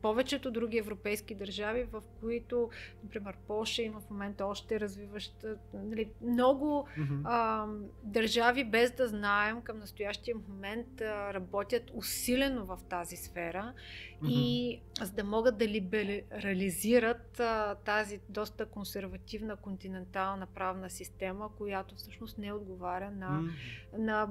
[0.01, 2.69] повечето други европейски държави, в които,
[3.03, 7.21] например, Польша има в момента още развиваща нали, много mm-hmm.
[7.25, 7.67] а,
[8.03, 14.29] държави, без да знаем към настоящия момент, а, работят усилено в тази сфера mm-hmm.
[14.29, 22.37] и за да могат да либерализират а, тази доста консервативна континентална правна система, която всъщност
[22.37, 23.97] не отговаря на, mm-hmm.
[23.97, 24.29] на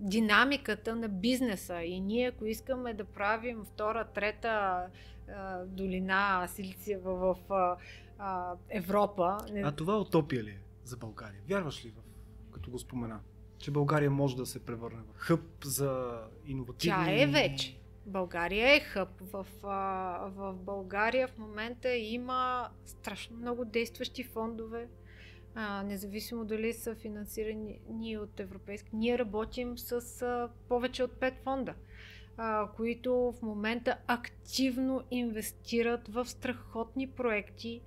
[0.00, 1.82] динамиката на бизнеса.
[1.82, 4.82] И ние, ако искаме да правим втора, трета
[5.28, 7.76] а, долина Силициева в а,
[8.18, 9.38] а, Европа.
[9.52, 9.60] Не...
[9.60, 11.40] А това утопия ли е за България?
[11.48, 12.02] Вярваш ли в,
[12.52, 13.20] като го спомена,
[13.58, 17.04] че България може да се превърне в хъб за иновативни...
[17.04, 17.78] Тя е вече.
[18.06, 19.08] България е хъб.
[19.20, 24.88] В, в България в момента има страшно много действащи фондове
[25.54, 28.90] а, независимо дали са финансирани ние от европейски.
[28.92, 31.74] Ние работим с а, повече от 5 фонда,
[32.36, 37.80] а, които в момента активно инвестират в страхотни проекти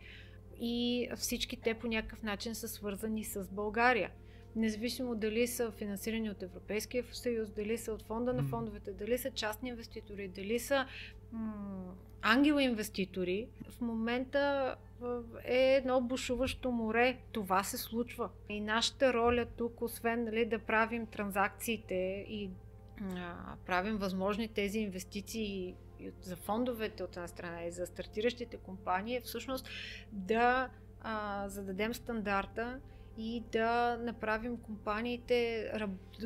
[0.59, 4.11] и всички те по някакъв начин са свързани с България.
[4.55, 9.31] Независимо дали са финансирани от Европейския съюз, дали са от фонда на фондовете, дали са
[9.31, 10.85] частни инвеститори, дали са
[11.31, 14.75] м- ангел инвеститори, в момента
[15.45, 17.17] е едно бушуващо море.
[17.31, 18.29] Това се случва.
[18.49, 22.49] И нашата роля тук, освен нали, да правим транзакциите и
[23.01, 25.75] а, правим възможни тези инвестиции
[26.21, 29.69] за фондовете от една страна и за стартиращите компании, е всъщност
[30.11, 30.69] да
[31.01, 32.79] а, зададем стандарта
[33.17, 35.71] и да направим компаниите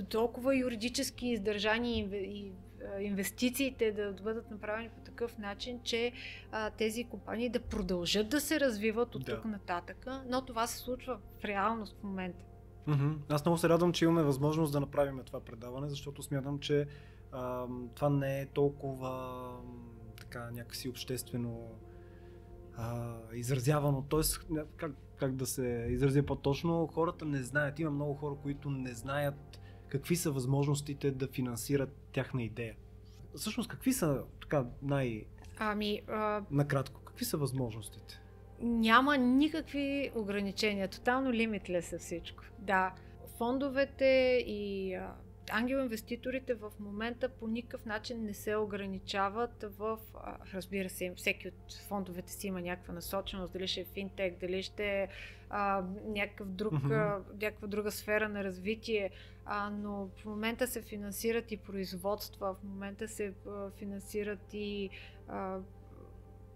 [0.09, 2.51] толкова юридически издържани и
[2.99, 6.11] инвестициите да бъдат направени по такъв начин, че
[6.51, 9.35] а, тези компании да продължат да се развиват от да.
[9.35, 12.45] тук нататък, но това се случва в реалност в момента.
[12.87, 13.15] Mm-hmm.
[13.29, 16.87] Аз много се радвам, че имаме възможност да направим това предаване, защото смятам, че
[17.31, 19.41] а, това не е толкова
[20.17, 21.69] така някакси обществено
[22.77, 24.05] а, изразявано.
[24.09, 27.79] Тоест, как, как да се изразя по-точно, хората не знаят.
[27.79, 32.75] Има много хора, които не знаят какви са възможностите да финансират тяхна идея.
[33.35, 35.23] Всъщност, какви са така най...
[35.59, 36.01] Ами...
[36.07, 36.41] А...
[36.51, 38.21] Накратко, какви са възможностите?
[38.61, 40.87] Няма никакви ограничения.
[40.87, 42.43] Тотално лимитле са всичко.
[42.59, 42.93] Да,
[43.37, 45.13] фондовете и а,
[45.49, 49.99] ангел-инвеститорите в момента по никакъв начин не се ограничават в,
[50.53, 55.01] разбира се, всеки от фондовете си има някаква насоченост, дали ще е финтек, дали ще
[55.01, 55.07] е
[56.05, 57.21] някакъв друг, mm-hmm.
[57.41, 59.09] някаква друга сфера на развитие,
[59.45, 64.89] а, но в момента се финансират и производства, в момента се а, финансират и
[65.27, 65.59] а,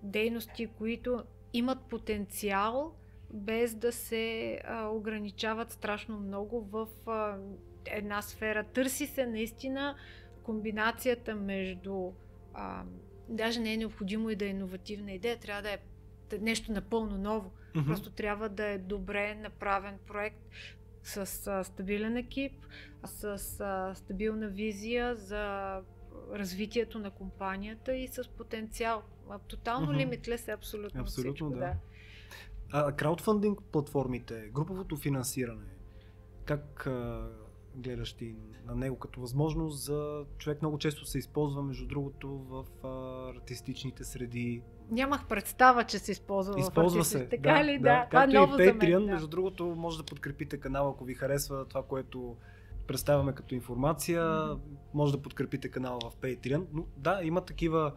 [0.03, 2.95] дейности, които имат потенциал
[3.33, 7.37] без да се а, ограничават страшно много в а,
[7.85, 8.63] една сфера.
[8.63, 9.95] Търси се наистина
[10.43, 12.11] комбинацията между.
[12.53, 12.83] А,
[13.29, 15.79] даже не е необходимо и да е иновативна идея, трябва да е
[16.41, 17.51] нещо напълно ново.
[17.75, 17.85] Mm-hmm.
[17.85, 20.39] Просто трябва да е добре направен проект
[21.03, 22.53] с а, стабилен екип,
[23.05, 23.25] с
[23.59, 25.75] а, стабилна визия за
[26.33, 29.03] развитието на компанията и с потенциал.
[29.47, 29.97] Тотално mm-hmm.
[29.97, 31.49] лимитлес е абсолютно, абсолютно всичко.
[31.49, 31.59] Да.
[31.59, 31.73] да.
[32.71, 35.65] А краудфандинг платформите, груповото финансиране,
[36.45, 37.29] как а,
[37.75, 38.35] гледаш ти
[38.65, 44.03] на него като възможност за човек много често се използва, между другото, в а, артистичните
[44.03, 44.61] среди.
[44.91, 47.77] Нямах представа, че се използва, използва в се, така да, ли?
[47.77, 48.07] Да, да.
[48.11, 49.11] Както това и Patreon, мен, да.
[49.11, 52.35] между другото, може да подкрепите канала, ако ви харесва това, което
[52.87, 54.21] представяме като информация.
[54.23, 54.59] Mm-hmm.
[54.93, 56.65] Може да подкрепите канала в Patreon.
[56.73, 57.93] Но да, има такива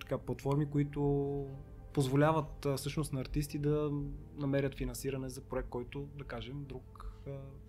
[0.00, 1.46] така, платформи, които
[1.92, 3.90] позволяват всъщност на артисти да
[4.36, 6.99] намерят финансиране за проект, който, да кажем, друг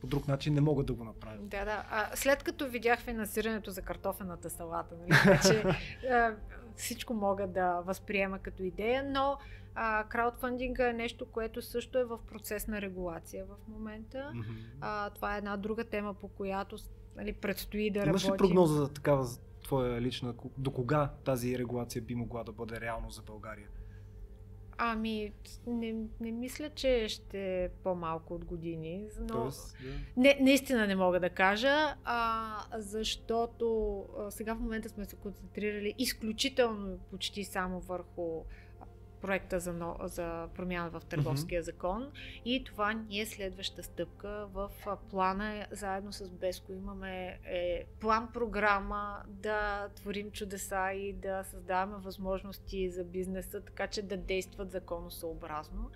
[0.01, 1.49] по друг начин не могат да го направят.
[1.49, 1.83] Да, да.
[1.89, 5.63] А, след като видях финансирането за картофената салата, нали, че
[6.75, 9.37] всичко мога да възприема като идея, но
[9.75, 14.17] а, краудфандинга е нещо, което също е в процес на регулация в момента.
[14.17, 14.77] Mm-hmm.
[14.81, 16.77] А, това е една друга тема, по която
[17.15, 18.27] нали, предстои да Имаш работим.
[18.27, 19.27] Имаш ли прогноза за такава
[19.63, 23.67] твоя лична, до кога тази регулация би могла да бъде реално за България?
[24.83, 25.33] Ами,
[25.67, 30.21] не, не мисля, че ще е по-малко от години, но Тоест, да.
[30.21, 35.93] не, наистина не мога да кажа, а, защото а, сега в момента сме се концентрирали
[35.97, 38.43] изключително почти само върху
[39.21, 42.11] проекта за, но, за промяна в търговския закон
[42.45, 44.71] и това ни е следваща стъпка в
[45.09, 45.65] плана.
[45.71, 53.61] Заедно с Беско имаме е, план-програма да творим чудеса и да създаваме възможности за бизнеса,
[53.61, 55.91] така че да действат законосъобразно.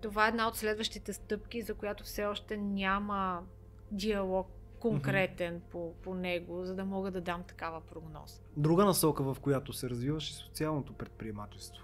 [0.00, 3.42] Това е една от следващите стъпки, за която все още няма
[3.90, 4.48] диалог
[4.80, 8.40] конкретен по, по него, за да мога да дам такава прогноза.
[8.56, 11.83] Друга насока, в която се развиваш е социалното предприемачество.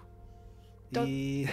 [0.93, 1.47] То- И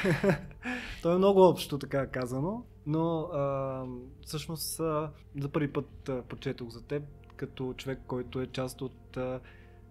[1.03, 3.85] то е много общо, така казано, но а,
[4.27, 5.11] всъщност а,
[5.41, 7.03] за първи път а, прочетох за теб
[7.37, 9.41] като човек, който е част от а,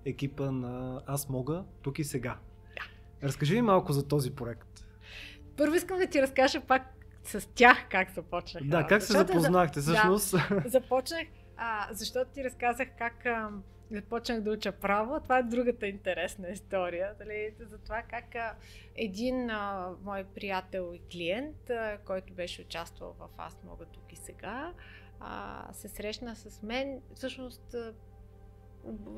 [0.06, 2.38] екипа на Аз мога, тук и сега.
[3.24, 4.86] Разкажи ми малко за този проект.
[5.58, 6.94] Първо искам да ти разкажа пак
[7.24, 8.64] с тях как започнах.
[8.64, 10.36] Да, как се запознахте всъщност?
[10.66, 11.28] Започнах,
[11.58, 13.50] а, защото ти разказах как а,
[13.92, 15.20] започнах да уча право.
[15.20, 17.16] Това е другата интересна история.
[17.20, 18.58] Дали, за това как
[18.96, 24.16] един а, мой приятел и клиент, а, който беше участвал в Аз мога тук и
[24.16, 24.74] сега,
[25.20, 27.02] а, се срещна с мен.
[27.16, 27.94] Всъщност, а,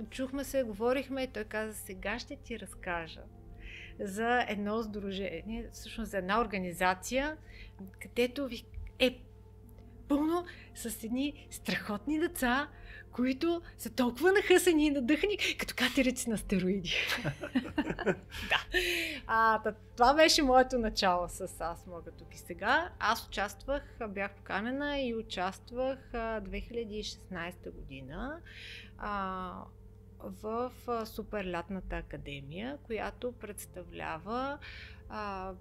[0.10, 3.22] чухме се, говорихме и той каза, сега ще ти разкажа
[4.00, 7.38] за едно сдружение, всъщност за една организация,
[8.00, 8.64] където ви
[9.00, 9.20] е
[10.08, 10.46] пълно
[10.76, 12.70] с едни страхотни деца,
[13.12, 16.96] които са толкова нахъсани и надъхани, като катерици на стероиди.
[18.50, 18.80] да.
[19.28, 22.90] А, това беше моето начало с Аз мога тук и сега.
[23.00, 28.40] Аз участвах, бях поканена и участвах а, 2016 година
[28.98, 29.52] а,
[30.20, 30.72] в
[31.06, 34.58] Суперлятната академия, която представлява
[35.10, 35.54] а,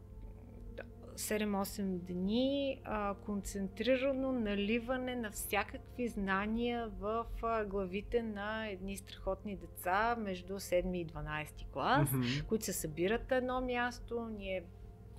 [1.18, 2.48] 7-8 дни
[2.84, 10.96] а, концентрирано наливане на всякакви знания в а, главите на едни страхотни деца между 7
[10.96, 12.22] и 12 клас, Мгм.
[12.48, 14.28] които се събират на едно място.
[14.30, 14.62] Ние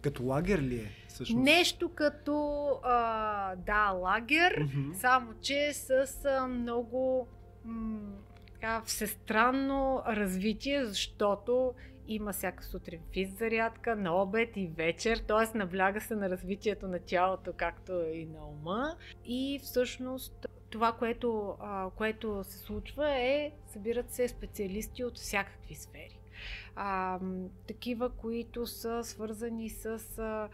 [0.02, 1.44] Като лагер ли е всъщност?
[1.44, 2.36] Нещо като,
[2.84, 4.94] а, да, лагер, Мгм.
[4.94, 5.92] само че с
[6.28, 7.28] а, много
[7.66, 8.00] м-
[8.48, 11.74] така, всестранно развитие, защото
[12.10, 15.58] има всяка сутрин физ зарядка, на обед и вечер, т.е.
[15.58, 18.96] набляга се на развитието на тялото, както и на ума.
[19.26, 21.58] И всъщност това, което,
[21.96, 26.20] което се случва е, събират се специалисти от всякакви сфери.
[26.76, 27.20] А,
[27.68, 29.86] такива, които са свързани с
[30.18, 30.50] а,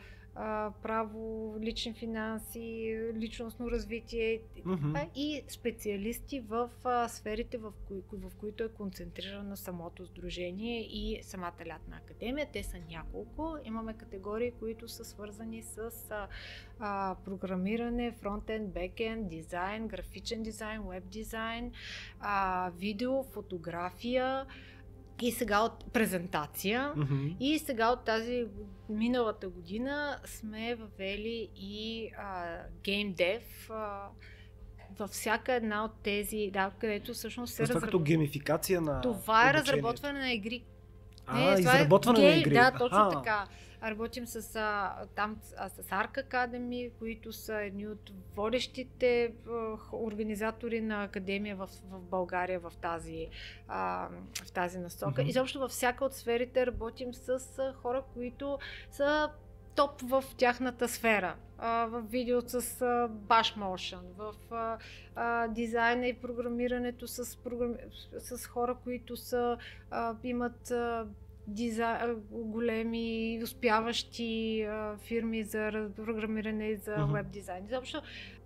[0.81, 4.41] право, лични финанси, личностно развитие
[4.95, 11.23] а, и специалисти в а, сферите, в, кои, в които е концентрирано самото сдружение и
[11.23, 12.47] самата лятна академия.
[12.53, 13.57] Те са няколко.
[13.63, 16.27] Имаме категории, които са свързани с а,
[16.79, 21.71] а, програмиране, фронтенд, бекенд, дизайн, графичен дизайн, веб дизайн,
[22.19, 24.45] а, видео, фотография
[25.21, 26.93] и сега от презентация.
[26.95, 27.27] Мгм.
[27.39, 28.45] И сега от тази
[28.89, 34.09] миналата година сме въвели и а, Game Dev а,
[34.99, 38.03] във всяка една от тези, да, където всъщност се това като разработва.
[38.03, 40.63] геймификация на Това е разработване на игри.
[41.27, 42.53] А, това е изработване на гей- игри.
[42.53, 43.11] Да, точно Аха.
[43.11, 43.47] така.
[43.83, 49.51] Работим с, а, там, а, с Arc Academy, които са едни от водещите а,
[49.93, 53.27] организатори на академия в, в България в тази,
[53.67, 54.07] а,
[54.45, 55.21] в тази насока.
[55.21, 55.29] Мгм.
[55.29, 58.59] Изобщо във всяка от сферите работим с а, хора, които
[58.91, 59.29] са
[59.75, 61.35] топ в тяхната сфера.
[61.59, 62.61] В видео с
[63.27, 64.33] Bash Motion, в
[65.53, 67.75] дизайна и програмирането с, програми...
[68.19, 69.57] с хора, които са,
[70.23, 71.07] имат а,
[71.47, 71.93] дизай...
[71.93, 74.67] а, големи успяващи
[74.97, 77.65] фирми за програмиране и за веб дизайн.
[77.65, 78.01] Изобщо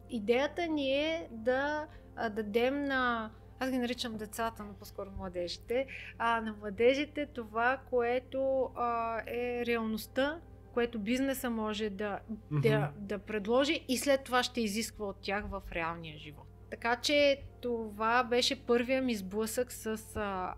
[0.10, 1.88] идеята ни е да
[2.30, 9.22] дадем на аз ги наричам децата, но по-скоро младежите, а на младежите това, което а,
[9.28, 10.40] е реалността,
[10.80, 12.20] което бизнеса може да,
[12.52, 12.86] да, Мгм.
[12.98, 16.48] да предложи и след това ще изисква от тях в реалния живот.
[16.70, 20.54] Така че това беше първия ми сблъсък с а,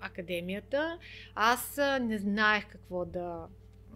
[0.00, 0.98] академията.
[1.34, 3.46] Аз а, не знаех какво да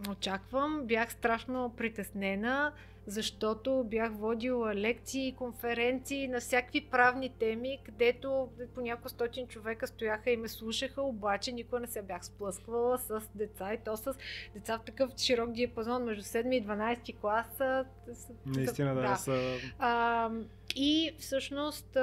[0.09, 0.81] очаквам.
[0.85, 2.71] Бях страшно притеснена,
[3.07, 10.31] защото бях водила лекции, конференции на всякакви правни теми, където по няколко стотин човека стояха
[10.31, 14.13] и ме слушаха, обаче никога не се бях сплъсквала с деца и то с
[14.53, 17.61] деца в такъв широк диапазон между 7 и 12 клас.
[17.61, 19.15] а, с- Наистина да, да.
[19.15, 19.41] са...
[19.79, 20.29] А,
[20.75, 21.97] и всъщност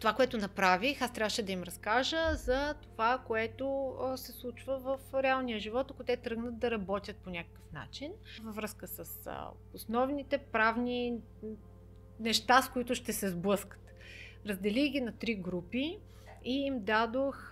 [0.00, 5.58] това, което направих, аз трябваше да им разкажа за това, което се случва в реалния
[5.58, 9.30] живот, ако те тръгнат да работят по някакъв начин, във връзка с
[9.74, 11.18] основните правни
[12.20, 13.80] неща, с които ще се сблъскат.
[14.46, 15.98] Разделих ги на три групи
[16.44, 17.50] и им дадох,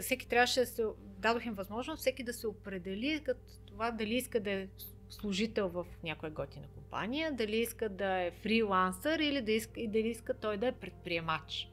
[0.00, 0.84] всеки трябваше да се,
[1.18, 4.68] дадох им възможност всеки да се определи като това дали иска да е
[5.08, 10.08] служител в някоя готина компания, дали иска да е фрилансър или да иска, и дали
[10.08, 11.68] иска той да е предприемач.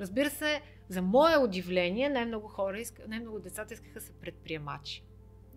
[0.00, 5.04] Разбира се, за мое удивление, най-много хора, най-много децата искаха са предприемачи.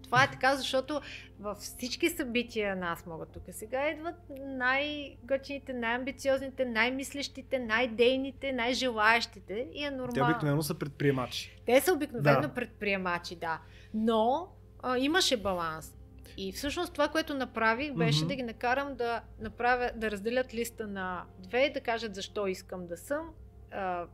[0.03, 1.01] Това е така, защото
[1.39, 9.91] във всички събития нас могат тук сега идват най-готините, най-амбициозните, най-мислещите, най-дейните, най-желаящите и е
[9.91, 10.13] нормално.
[10.13, 11.61] Те обикновено са предприемачи.
[11.65, 12.53] Те са обикновено да.
[12.53, 13.61] предприемачи, да.
[13.93, 14.47] Но
[14.83, 15.93] а, имаше баланс.
[16.37, 18.27] И всъщност това, което направих, беше mm-hmm.
[18.27, 22.87] да ги накарам да, направя, да разделят листа на две и да кажат защо искам
[22.87, 23.29] да съм,
[23.71, 24.05] а,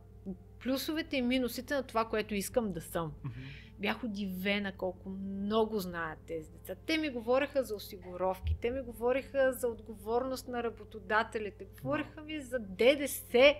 [0.62, 3.12] плюсовете и минусите на това, което искам да съм.
[3.12, 6.74] Mm-hmm бях удивена колко много знаят тези деца.
[6.86, 12.58] Те ми говореха за осигуровки, те ми говореха за отговорност на работодателите, говореха ми за
[12.58, 13.54] ДДС.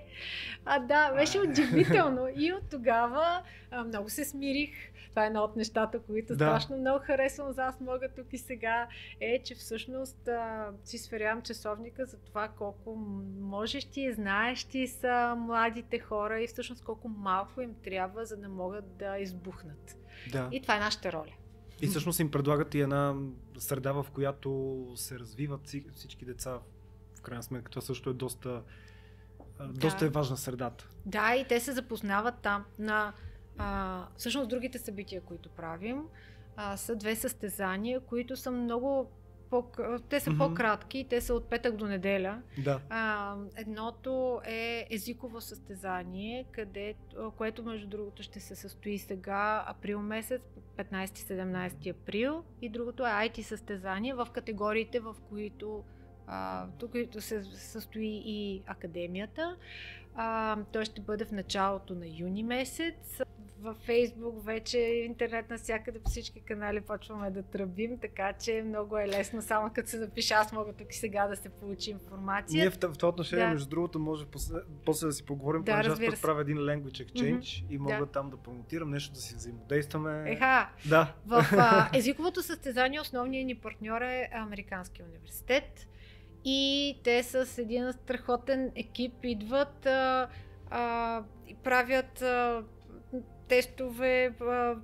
[0.65, 2.29] А да, беше удивително.
[2.37, 4.71] И от тогава а, много се смирих.
[5.11, 6.35] Това е едно от нещата, които да.
[6.35, 8.89] страшно много харесвам за аз мога тук и сега,
[9.21, 12.97] е, че всъщност а, си сверявам часовника за това колко
[13.41, 18.97] можещи и знаещи са младите хора и всъщност колко малко им трябва, за да могат
[18.97, 19.97] да избухнат.
[20.33, 20.49] Да.
[20.53, 21.33] И това е нашата роля.
[21.81, 23.15] И всъщност им предлагат и една
[23.59, 26.59] среда, в която се развиват всички деца.
[27.19, 28.63] В крайна сметка това също е доста,
[29.61, 30.07] доста да.
[30.07, 30.89] е важна средата.
[31.07, 32.65] Да, и те се запознават там.
[32.79, 33.13] На,
[33.59, 36.03] а, всъщност другите събития, които правим,
[36.57, 39.11] а, са две състезания, които са много
[39.51, 39.65] по,
[40.09, 40.39] те са mm-hmm.
[40.39, 42.43] по-кратки, те са от петък до неделя.
[42.59, 42.81] Да.
[42.91, 46.95] А, едното е езиково състезание, къде,
[47.37, 50.43] което между другото ще се състои сега, април месец,
[50.77, 52.45] 15-17 април.
[52.63, 55.85] И другото е IT състезание в категориите, в които
[56.27, 59.57] а, тук се състои и академията.
[60.15, 63.21] А, той ще бъде в началото на юни месец
[63.63, 69.09] във Фейсбук, вече интернет навсякъде по всички канали почваме да тръбим, така че много е
[69.09, 72.61] лесно, само като се запиша, аз мога тук и сега да се получи информация.
[72.61, 73.51] Ние в, в това отношение, да.
[73.51, 77.07] между другото, може после, после да си поговорим, да, понеже аз пък правя един language
[77.07, 77.71] exchange mm-hmm.
[77.71, 78.07] и мога да.
[78.07, 80.25] там да промотирам нещо, да си взаимодействаме.
[80.27, 81.15] Еха, да.
[81.27, 85.89] в а, езиковото състезание основният ни партньор е Американския университет
[86.45, 90.29] и те с един страхотен екип идват а,
[90.71, 92.65] а, и правят а,
[93.49, 94.35] тестове,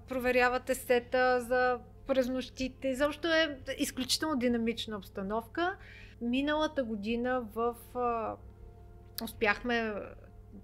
[0.09, 2.95] проверяват есета за през нощите.
[2.95, 5.77] Защо е изключително динамична обстановка.
[6.21, 7.75] Миналата година в...
[9.25, 9.95] успяхме...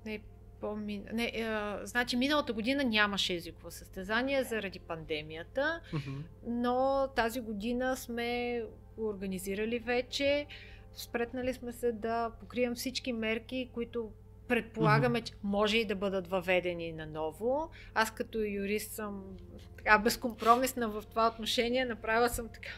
[0.07, 0.21] Не,
[0.61, 1.05] по-мин...
[1.13, 6.23] не, а, значи миналата година нямаше езиково състезание заради пандемията, mm-hmm.
[6.47, 8.63] но тази година сме
[8.99, 10.47] организирали вече.
[10.95, 14.11] Спретнали сме се да покрием всички мерки, които
[14.51, 17.71] предполагаме, че може и да бъдат въведени наново.
[17.95, 19.25] Аз като юрист съм
[19.77, 21.85] така безкомпромисна в това отношение.
[21.85, 22.71] Направила съм така,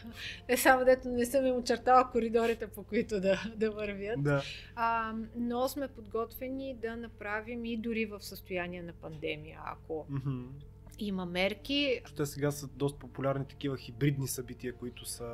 [0.49, 4.23] не само дето не съм им очертала коридорите, по които да, да вървят.
[4.23, 4.43] Да.
[4.75, 10.45] А, но сме подготвени да направим и дори в състояние на пандемия, ако mm-hmm
[10.99, 12.01] има мерки.
[12.17, 15.29] Те сега са доста популярни такива хибридни събития, които са...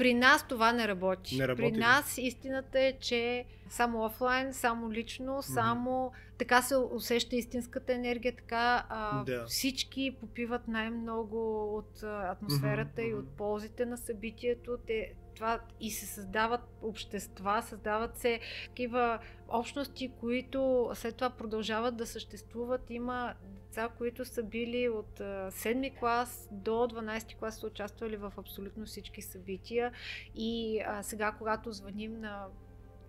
[0.00, 1.38] При нас това не работи.
[1.38, 6.38] Не работи При нас истината е, че само офлайн, само лично, само mm-hmm.
[6.38, 9.46] така се усеща истинската енергия, така а, да.
[9.46, 13.10] всички попиват най-много от атмосферата mm-hmm.
[13.10, 14.78] и от ползите на събитието.
[14.86, 22.06] Те, това и се създават общества, създават се такива общности, които след това продължават да
[22.06, 22.90] съществуват.
[22.90, 23.34] Има
[23.70, 29.22] деца, които са били от 7 клас до 12 клас са участвали в абсолютно всички
[29.22, 29.92] събития
[30.34, 32.46] и а, сега, когато звъним на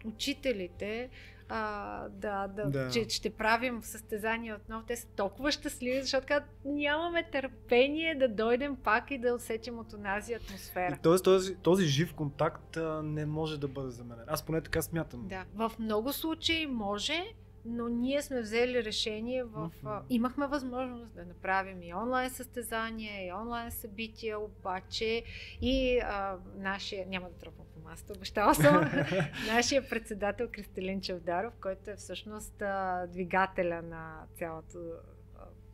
[0.05, 1.09] учителите,
[1.49, 2.89] а, да, да, да.
[2.89, 4.85] Че, ще правим състезания отново.
[4.87, 9.93] Те са толкова щастливи, защото казват, нямаме търпение да дойдем пак и да усетим от
[9.93, 10.95] онази атмосфера.
[10.95, 14.25] И тоест, този, този жив контакт а, не може да бъде заменен.
[14.27, 15.27] Аз поне така смятам.
[15.27, 17.33] Да, в много случаи може,
[17.65, 19.71] но ние сме взели решение в...
[19.83, 20.01] Uh-huh.
[20.09, 25.23] Имахме възможност да направим и онлайн състезания, и онлайн събития, обаче
[25.61, 27.07] и а, нашия...
[27.07, 28.91] Няма да тръпвам по масата, обещала съм.
[29.47, 34.77] нашия председател Кристалин Чавдаров, който е всъщност а, двигателя на цялото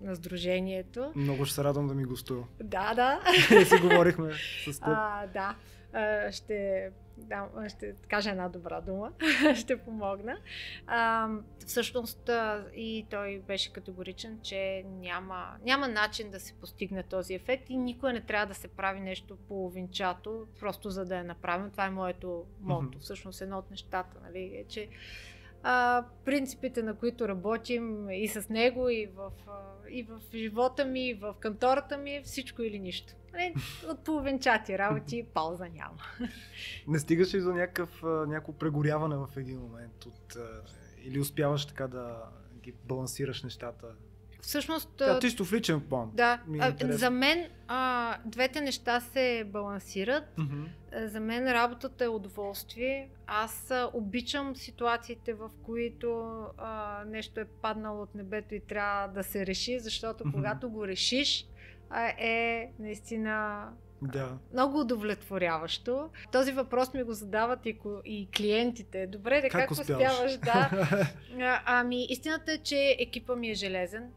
[0.02, 1.12] на Сдружението.
[1.16, 2.44] Много ще се радвам да ми гостува.
[2.64, 3.22] Да, да.
[3.62, 4.32] И си говорихме
[4.72, 4.88] с теб.
[4.88, 5.56] А, да.
[6.32, 9.12] Ще, да, ще кажа една добра дума.
[9.56, 10.38] ще помогна.
[10.88, 11.30] А,
[11.66, 12.30] всъщност
[12.76, 18.14] и той беше категоричен, че няма, няма начин да се постигне този ефект и никой
[18.14, 21.72] не трябва да се прави нещо половинчато, просто за да я направим.
[21.72, 22.98] Това е моето мото.
[22.98, 23.02] Mm-hmm.
[23.02, 24.88] Всъщност едно от нещата, нали, е, че
[25.64, 29.32] а, принципите, на които работим и с него, и в,
[29.90, 33.14] и в живота ми, и в кантората ми, всичко или нищо.
[33.34, 33.54] Не,
[33.90, 35.98] от половинчати работи пауза няма.
[36.88, 40.06] Не стигаш ли до някакъв, някакво прегоряване в един момент?
[40.06, 40.38] От,
[41.04, 42.24] или успяваш така да
[42.64, 43.88] ги балансираш нещата?
[44.48, 44.90] Всъщност.
[44.98, 46.12] Да, чисто в личен план.
[46.14, 46.40] Да.
[46.80, 50.24] Е за мен а, двете неща се балансират.
[50.38, 51.06] Mm-hmm.
[51.06, 53.10] За мен работата е удоволствие.
[53.26, 59.24] Аз а, обичам ситуациите, в които а, нещо е паднало от небето и трябва да
[59.24, 60.32] се реши, защото mm-hmm.
[60.32, 61.48] когато го решиш,
[61.90, 63.68] а, е наистина
[64.02, 64.38] да.
[64.54, 66.10] Много удовлетворяващо.
[66.32, 69.08] Този въпрос ми го задават и, и клиентите.
[69.08, 70.38] Добре, да как, как успяваш?
[70.38, 70.70] Да.
[71.66, 74.12] Ами, истината е, че екипа ми е железен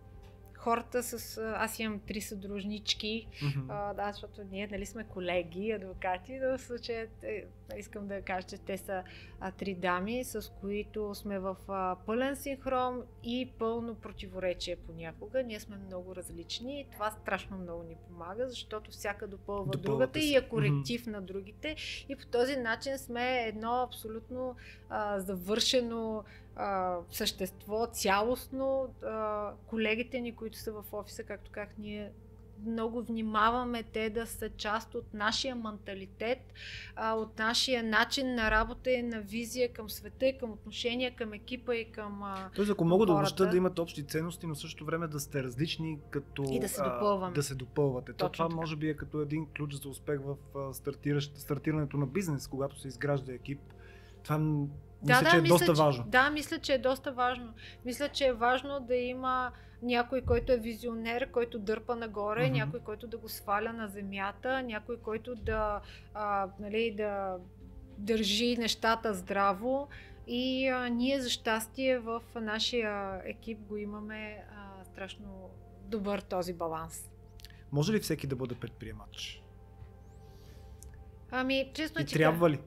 [0.61, 1.39] хората с...
[1.57, 3.65] Аз имам три съдружнички, mm-hmm.
[3.69, 7.45] а, да, защото ние нали сме колеги, адвокати, но в случая е,
[7.79, 9.03] искам да кажа, че те са
[9.41, 15.43] а, три дами, с които сме в а, пълен синхрон и пълно противоречие понякога.
[15.43, 20.21] Ние сме много различни и това страшно много ни помага, защото всяка допълва Допълвате другата
[20.21, 20.27] се.
[20.27, 21.11] и е коректив mm-hmm.
[21.11, 21.77] на другите
[22.09, 24.57] и по този начин сме едно абсолютно
[24.89, 26.25] а, завършено
[26.57, 28.95] а, същество, цялостно.
[29.05, 32.11] А, колегите ни, които са в офиса, както как ние
[32.67, 36.39] много внимаваме те да са част от нашия менталитет,
[36.97, 41.33] а, от нашия начин на работа и на визия към света и към отношения към
[41.33, 42.23] екипа и към.
[42.55, 45.99] Тоест, ако мога да обобща да имат общи ценности, но също време да сте различни,
[46.11, 46.45] като.
[46.51, 47.33] И да се допълваме.
[47.33, 48.13] А, да се допълвате.
[48.13, 48.57] Точно това така.
[48.57, 50.37] може би е като един ключ за успех в
[51.35, 53.61] стартирането на бизнес, когато се изгражда екип.
[54.23, 54.39] Това
[55.03, 56.05] мисля, да, че е мисля, доста важно.
[56.07, 57.53] Да, мисля, че е доста важно.
[57.85, 62.53] Мисля, че е важно да има някой, който е визионер, който дърпа нагоре, mm-hmm.
[62.53, 65.81] някой, който да го сваля на земята, някой, който да,
[66.15, 67.37] а, нали, да
[67.99, 69.89] държи нещата здраво.
[70.27, 75.51] И а, ние, за щастие, в нашия екип го имаме а, страшно
[75.85, 77.11] добър този баланс.
[77.73, 79.43] Може ли всеки да бъде предприемач?
[81.33, 82.17] Ами, честно и че.
[82.17, 82.59] Трябва ли?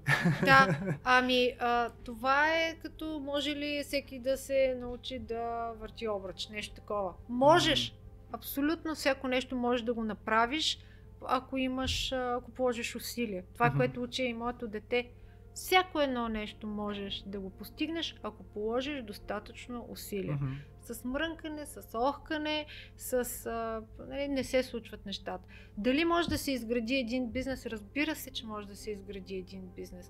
[0.45, 0.79] Да.
[1.03, 6.75] Ами, а, това е като може ли всеки да се научи да върти обръч, нещо
[6.75, 7.13] такова.
[7.29, 7.95] Можеш.
[8.31, 10.79] Абсолютно всяко нещо можеш да го направиш,
[11.27, 13.43] ако имаш, ако положиш усилия.
[13.53, 13.77] Това, mm-hmm.
[13.77, 15.09] което учи и моето дете.
[15.53, 20.37] Всяко едно нещо можеш да го постигнеш, ако положиш достатъчно усилия.
[20.37, 22.65] Mm-hmm с мрънкане, с охкане,
[22.97, 23.13] с...
[23.45, 25.43] А, нали, не се случват нещата.
[25.77, 27.65] Дали може да се изгради един бизнес?
[27.65, 30.09] Разбира се, че може да се изгради един бизнес.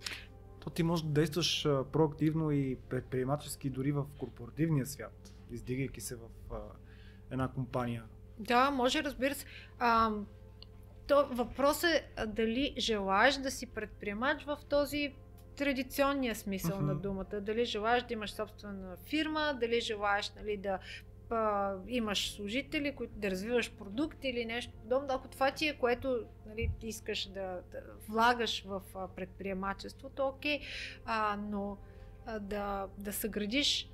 [0.59, 6.27] То ти може да действаш проактивно и предприемачески дори в корпоративния свят, издигайки се в
[6.51, 6.57] а,
[7.31, 8.03] една компания.
[8.39, 9.45] Да, може, разбира се.
[9.79, 10.11] А,
[11.07, 15.13] то въпросът е дали желаеш да си предприемач в този
[15.55, 16.85] традиционния смисъл uh-huh.
[16.85, 17.41] на думата.
[17.41, 20.79] Дали желаеш да имаш собствена фирма, дали желаеш нали, да
[21.29, 25.07] а, имаш служители, които да развиваш продукт или нещо подобно.
[25.09, 27.79] Ако това ти е което нали, ти искаш да, да
[28.09, 30.59] влагаш в а, предприемачеството, окей,
[31.05, 31.77] а, но
[32.25, 33.89] а, да, да съградиш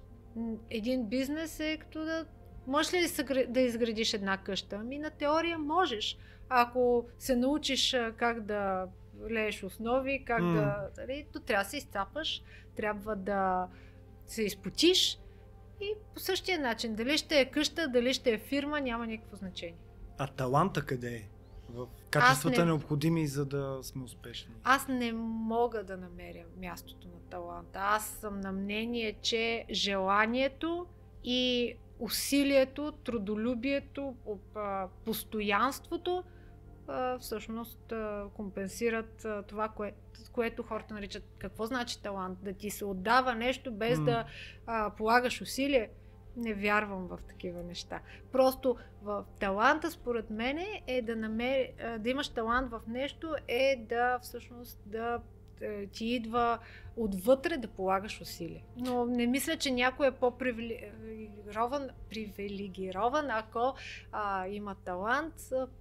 [0.69, 2.25] един бизнес е като да
[2.67, 4.75] Можеш ли да, да изградиш една къща?
[4.75, 6.17] Ами на теория можеш.
[6.49, 8.87] Ако се научиш как да
[9.31, 10.53] лееш основи, как mm.
[10.53, 10.89] да...
[10.97, 12.43] Нали, то трябва да се изцапаш,
[12.75, 13.67] трябва да
[14.27, 15.19] се изпотиш
[15.81, 16.95] и по същия начин.
[16.95, 19.77] Дали ще е къща, дали ще е фирма, няма никакво значение.
[20.17, 21.29] А таланта къде е?
[21.69, 22.65] В качествата не...
[22.65, 24.53] необходими, за да сме успешни.
[24.63, 27.79] Аз не мога да намеря мястото на таланта.
[27.81, 30.85] Аз съм на мнение, че желанието
[31.23, 34.15] и усилието, трудолюбието,
[35.05, 36.23] постоянството
[37.19, 37.93] всъщност
[38.33, 39.93] компенсират това, кое,
[40.31, 42.39] което хората наричат какво значи талант.
[42.41, 44.05] Да ти се отдава нещо без mm.
[44.05, 44.25] да
[44.65, 45.89] а, полагаш усилие.
[46.37, 47.99] Не вярвам в такива неща.
[48.31, 54.19] Просто в таланта, според мен, е да, намери, да имаш талант в нещо, е да
[54.19, 55.19] всъщност да
[55.91, 56.59] ти идва
[56.97, 58.63] отвътре да полагаш усилия.
[58.77, 63.73] Но не мисля, че някой е по-привилегирован, привилегирован, ако
[64.11, 65.33] а, има талант.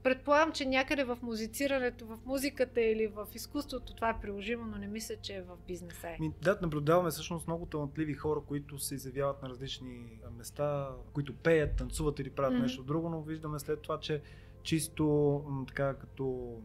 [0.03, 4.87] Предполагам, че някъде в музицирането, в музиката или в изкуството това е приложимо, но не
[4.87, 6.09] мисля, че е в бизнеса.
[6.09, 6.19] Е.
[6.43, 12.19] Да, наблюдаваме всъщност много талантливи хора, които се изявяват на различни места, които пеят, танцуват
[12.19, 12.63] или правят mm-hmm.
[12.63, 14.23] нещо друго, но виждаме след това, че
[14.63, 16.57] чисто така като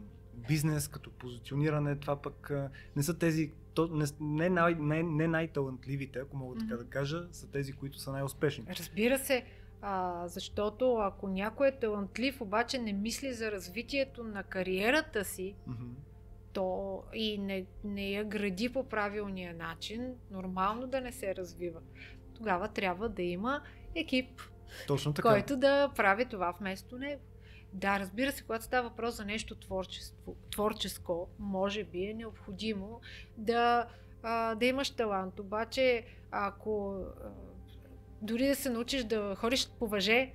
[0.48, 2.52] бизнес, като позициониране, това пък
[2.96, 7.26] не са тези, то, не, не, най, не, не най-талантливите, ако мога така да кажа,
[7.32, 8.64] са тези, които са най-успешни.
[8.78, 9.44] Разбира се,
[9.82, 15.90] а, защото ако някой е талантлив, обаче не мисли за развитието на кариерата си, mm-hmm.
[16.52, 21.80] то и не, не я гради по правилния начин, нормално да не се развива.
[22.34, 23.62] Тогава трябва да има
[23.94, 24.40] екип,
[24.86, 25.28] Точно така.
[25.28, 27.22] който да прави това вместо него.
[27.74, 33.00] Да, разбира се, когато става въпрос за нещо творчество, творческо, може би е необходимо
[33.36, 33.88] да,
[34.22, 35.40] а, да имаш талант.
[35.40, 37.28] Обаче, ако а,
[38.22, 40.32] дори да се научиш да ходиш по въже,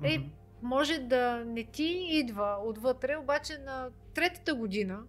[0.00, 0.16] mm-hmm.
[0.16, 0.30] е,
[0.62, 5.02] може да не ти идва отвътре, обаче на третата година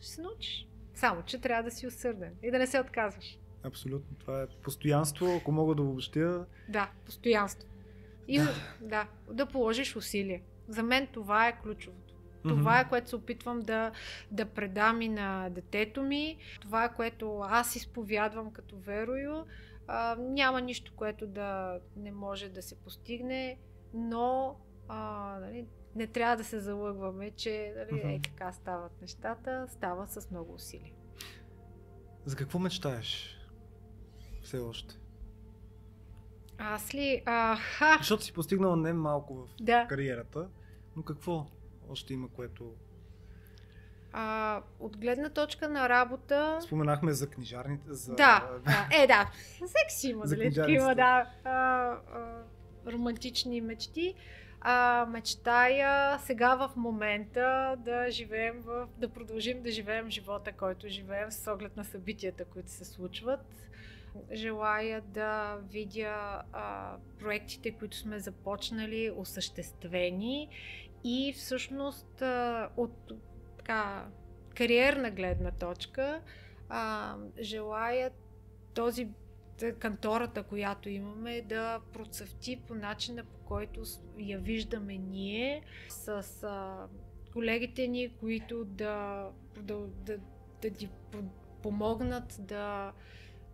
[0.00, 0.68] ще се научиш.
[0.94, 3.38] Само, че трябва да си усърден и да не се отказваш.
[3.62, 4.16] Абсолютно.
[4.18, 6.46] Това е постоянство, ако мога да обобщя.
[6.68, 7.68] Да, постоянство.
[8.28, 10.42] И да, да, да положиш усилие.
[10.68, 12.14] За мен това е ключовото.
[12.48, 13.92] Това е което се опитвам да,
[14.30, 16.38] да предам и на детето ми.
[16.60, 19.44] Това е което аз изповядвам като верою.
[19.86, 23.58] А, няма нищо, което да не може да се постигне,
[23.94, 24.56] но
[24.88, 28.18] а, нали, не трябва да се залъгваме, че нали, uh-huh.
[28.18, 29.66] е, така стават нещата.
[29.68, 30.92] Става с много усилия.
[32.24, 33.38] За какво мечтаеш?
[34.42, 34.94] Все още.
[36.58, 37.22] Аз ли?
[37.26, 37.96] А, ха.
[37.98, 39.86] Защото си постигнала не малко в да.
[39.86, 40.48] кариерата,
[40.96, 41.46] но какво
[41.88, 42.72] още има, което...
[44.12, 46.58] А, от гледна точка на работа...
[46.62, 48.14] Споменахме за книжарните, за...
[48.14, 48.50] Да,
[49.02, 49.30] е да,
[49.66, 51.98] секси има, дали такива, да, а, а,
[52.92, 54.14] романтични мечти.
[54.60, 61.30] А, мечтая сега в момента да живеем в, да продължим да живеем живота, който живеем
[61.30, 63.40] с оглед на събитията, които се случват
[64.32, 70.48] желая да видя а, проектите, които сме започнали, осъществени
[71.04, 73.12] и всъщност а, от
[73.56, 74.08] така,
[74.56, 76.20] кариерна гледна точка
[76.68, 78.10] а, желая
[78.74, 79.08] този
[79.78, 83.82] кантората, която имаме, да процъфти по начина, по който
[84.18, 86.08] я виждаме ние, с
[86.42, 86.86] а,
[87.32, 89.28] колегите ни, които да,
[89.60, 90.18] да, да,
[90.62, 90.88] да ни
[91.62, 92.92] помогнат да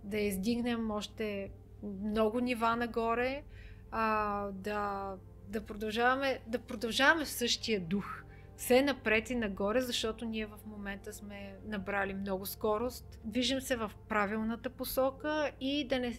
[0.04, 1.50] да издигнем още
[1.82, 3.42] много нива нагоре,
[3.90, 5.14] а, да,
[5.48, 8.22] да, продължаваме, да продължаваме в същия дух.
[8.56, 13.20] Все напред и нагоре, защото ние в момента сме набрали много скорост.
[13.24, 16.18] Движим се в правилната посока и да не,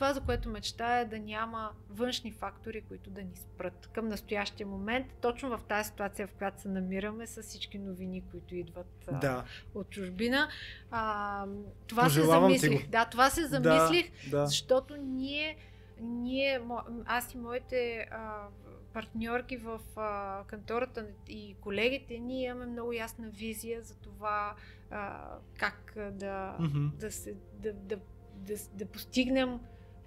[0.00, 4.66] това, за което мечтая, е да няма външни фактори, които да ни спрат към настоящия
[4.66, 9.26] момент, точно в тази ситуация, в която се намираме с всички новини, които идват да.
[9.26, 9.44] а,
[9.78, 10.48] от чужбина.
[10.90, 11.46] А,
[11.86, 12.90] това Пожелавам се замислих.
[12.90, 14.46] Да, това се замислих, да, да.
[14.46, 15.56] защото ние,
[16.00, 16.60] ние,
[17.06, 18.46] аз и моите а,
[18.92, 24.54] партньорки в а, кантората и колегите, ние имаме много ясна визия за това
[24.90, 25.28] а,
[25.58, 26.90] как да, mm-hmm.
[26.90, 27.96] да, се, да, да,
[28.34, 29.60] да, да постигнем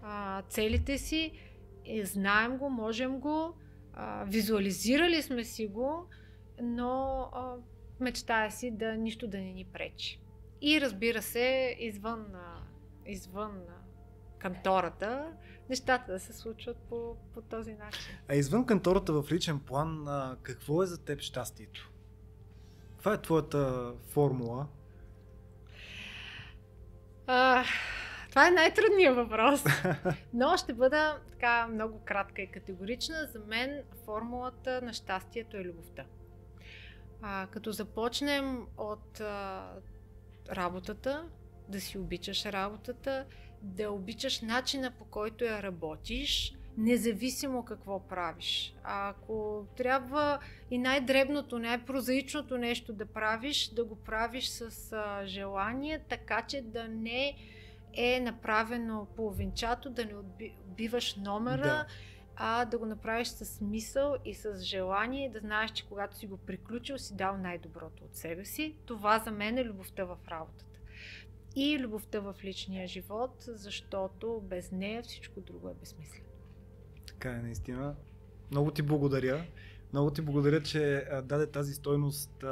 [0.04, 1.32] а, целите си,
[1.86, 3.54] е, знаем го, можем го,
[3.94, 6.08] а, визуализирали сме си го,
[6.62, 7.56] но а,
[8.00, 10.20] мечтая си да нищо да не ни пречи.
[10.62, 12.64] И разбира се, извън, а,
[13.06, 13.62] извън
[14.38, 15.32] кантората,
[15.70, 18.16] нещата да се случват по, по този начин.
[18.28, 21.92] А извън кантората в личен план, а, какво е за теб щастието?
[22.92, 24.68] Каква е твоята формула?
[27.28, 27.64] А,
[28.34, 29.64] това е най-трудният въпрос.
[30.34, 33.28] Но ще бъда така много кратка и категорична.
[33.34, 36.04] За мен формулата на щастието е любовта.
[37.22, 39.64] А, като започнем от а,
[40.52, 41.26] работата,
[41.70, 43.26] да си обичаш работата,
[43.62, 48.76] да обичаш начина по който я работиш, независимо какво правиш.
[48.84, 50.40] А ако трябва
[50.72, 56.88] и най-дребното, най-прозаичното нещо да правиш, да го правиш с а, желание, така че да
[56.88, 57.36] не
[57.94, 61.86] е направено половинчато, да не отбиваш номера, да.
[62.36, 66.38] а да го направиш с смисъл и с желание, да знаеш, че когато си го
[66.38, 68.76] приключил, си дал най-доброто от себе си.
[68.86, 70.80] Това за мен е любовта в работата.
[71.56, 76.30] И любовта в личния живот, защото без нея всичко друго е безсмислено.
[77.08, 77.96] Така е, наистина.
[78.52, 79.46] Много ти благодаря.
[79.94, 82.44] Много ти благодаря, че даде тази стойност.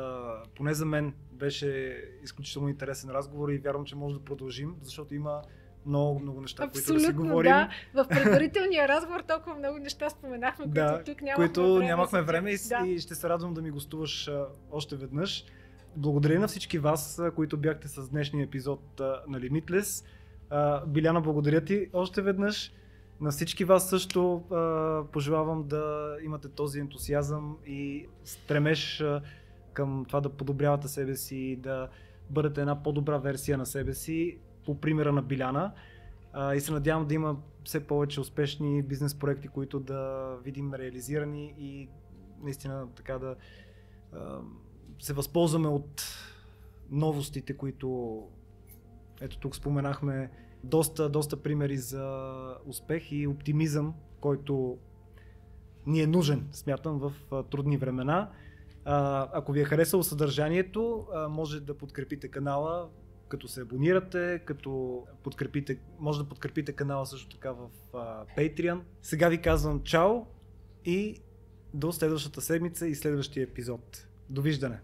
[0.56, 5.42] Поне за мен беше изключително интересен разговор и вярвам, че може да продължим, защото има
[5.86, 7.52] много, много неща, Абсолютно, които да си говорим.
[7.52, 7.70] да.
[7.94, 11.86] В предварителния разговор толкова много неща споменахме, да, които тук нямахме които време.
[11.86, 12.88] нямахме време и, да.
[12.88, 15.46] и ще се радвам да ми гостуваш а, още веднъж.
[15.96, 20.06] Благодаря на всички вас, а, които бяхте с днешния епизод а, на Limitless.
[20.88, 22.74] Биляна, благодаря ти още веднъж.
[23.22, 24.44] На всички вас също
[25.12, 29.04] пожелавам да имате този ентусиазъм и стремеж
[29.74, 31.90] към това да подобрявате себе си и да
[32.30, 35.74] бъдете една по-добра версия на себе си, по примера на Биляна.
[36.56, 41.90] И се надявам да има все повече успешни бизнес проекти, които да видим реализирани и
[42.44, 43.36] наистина така да
[45.00, 46.04] се възползваме от
[46.90, 48.20] новостите, които
[49.22, 50.32] ето тук споменахме
[50.64, 52.36] доста, доста примери за
[52.66, 54.78] успех и оптимизъм, който
[55.86, 58.30] ни е нужен, смятам, в трудни времена.
[58.86, 62.90] Ако ви е харесало съдържанието, може да подкрепите канала,
[63.28, 67.70] като се абонирате, като подкрепите, може да подкрепите канала също така в
[68.38, 68.80] Patreon.
[69.02, 70.26] Сега ви казвам чао
[70.86, 71.22] и
[71.74, 74.08] до следващата седмица и следващия епизод.
[74.30, 74.80] Довиждане!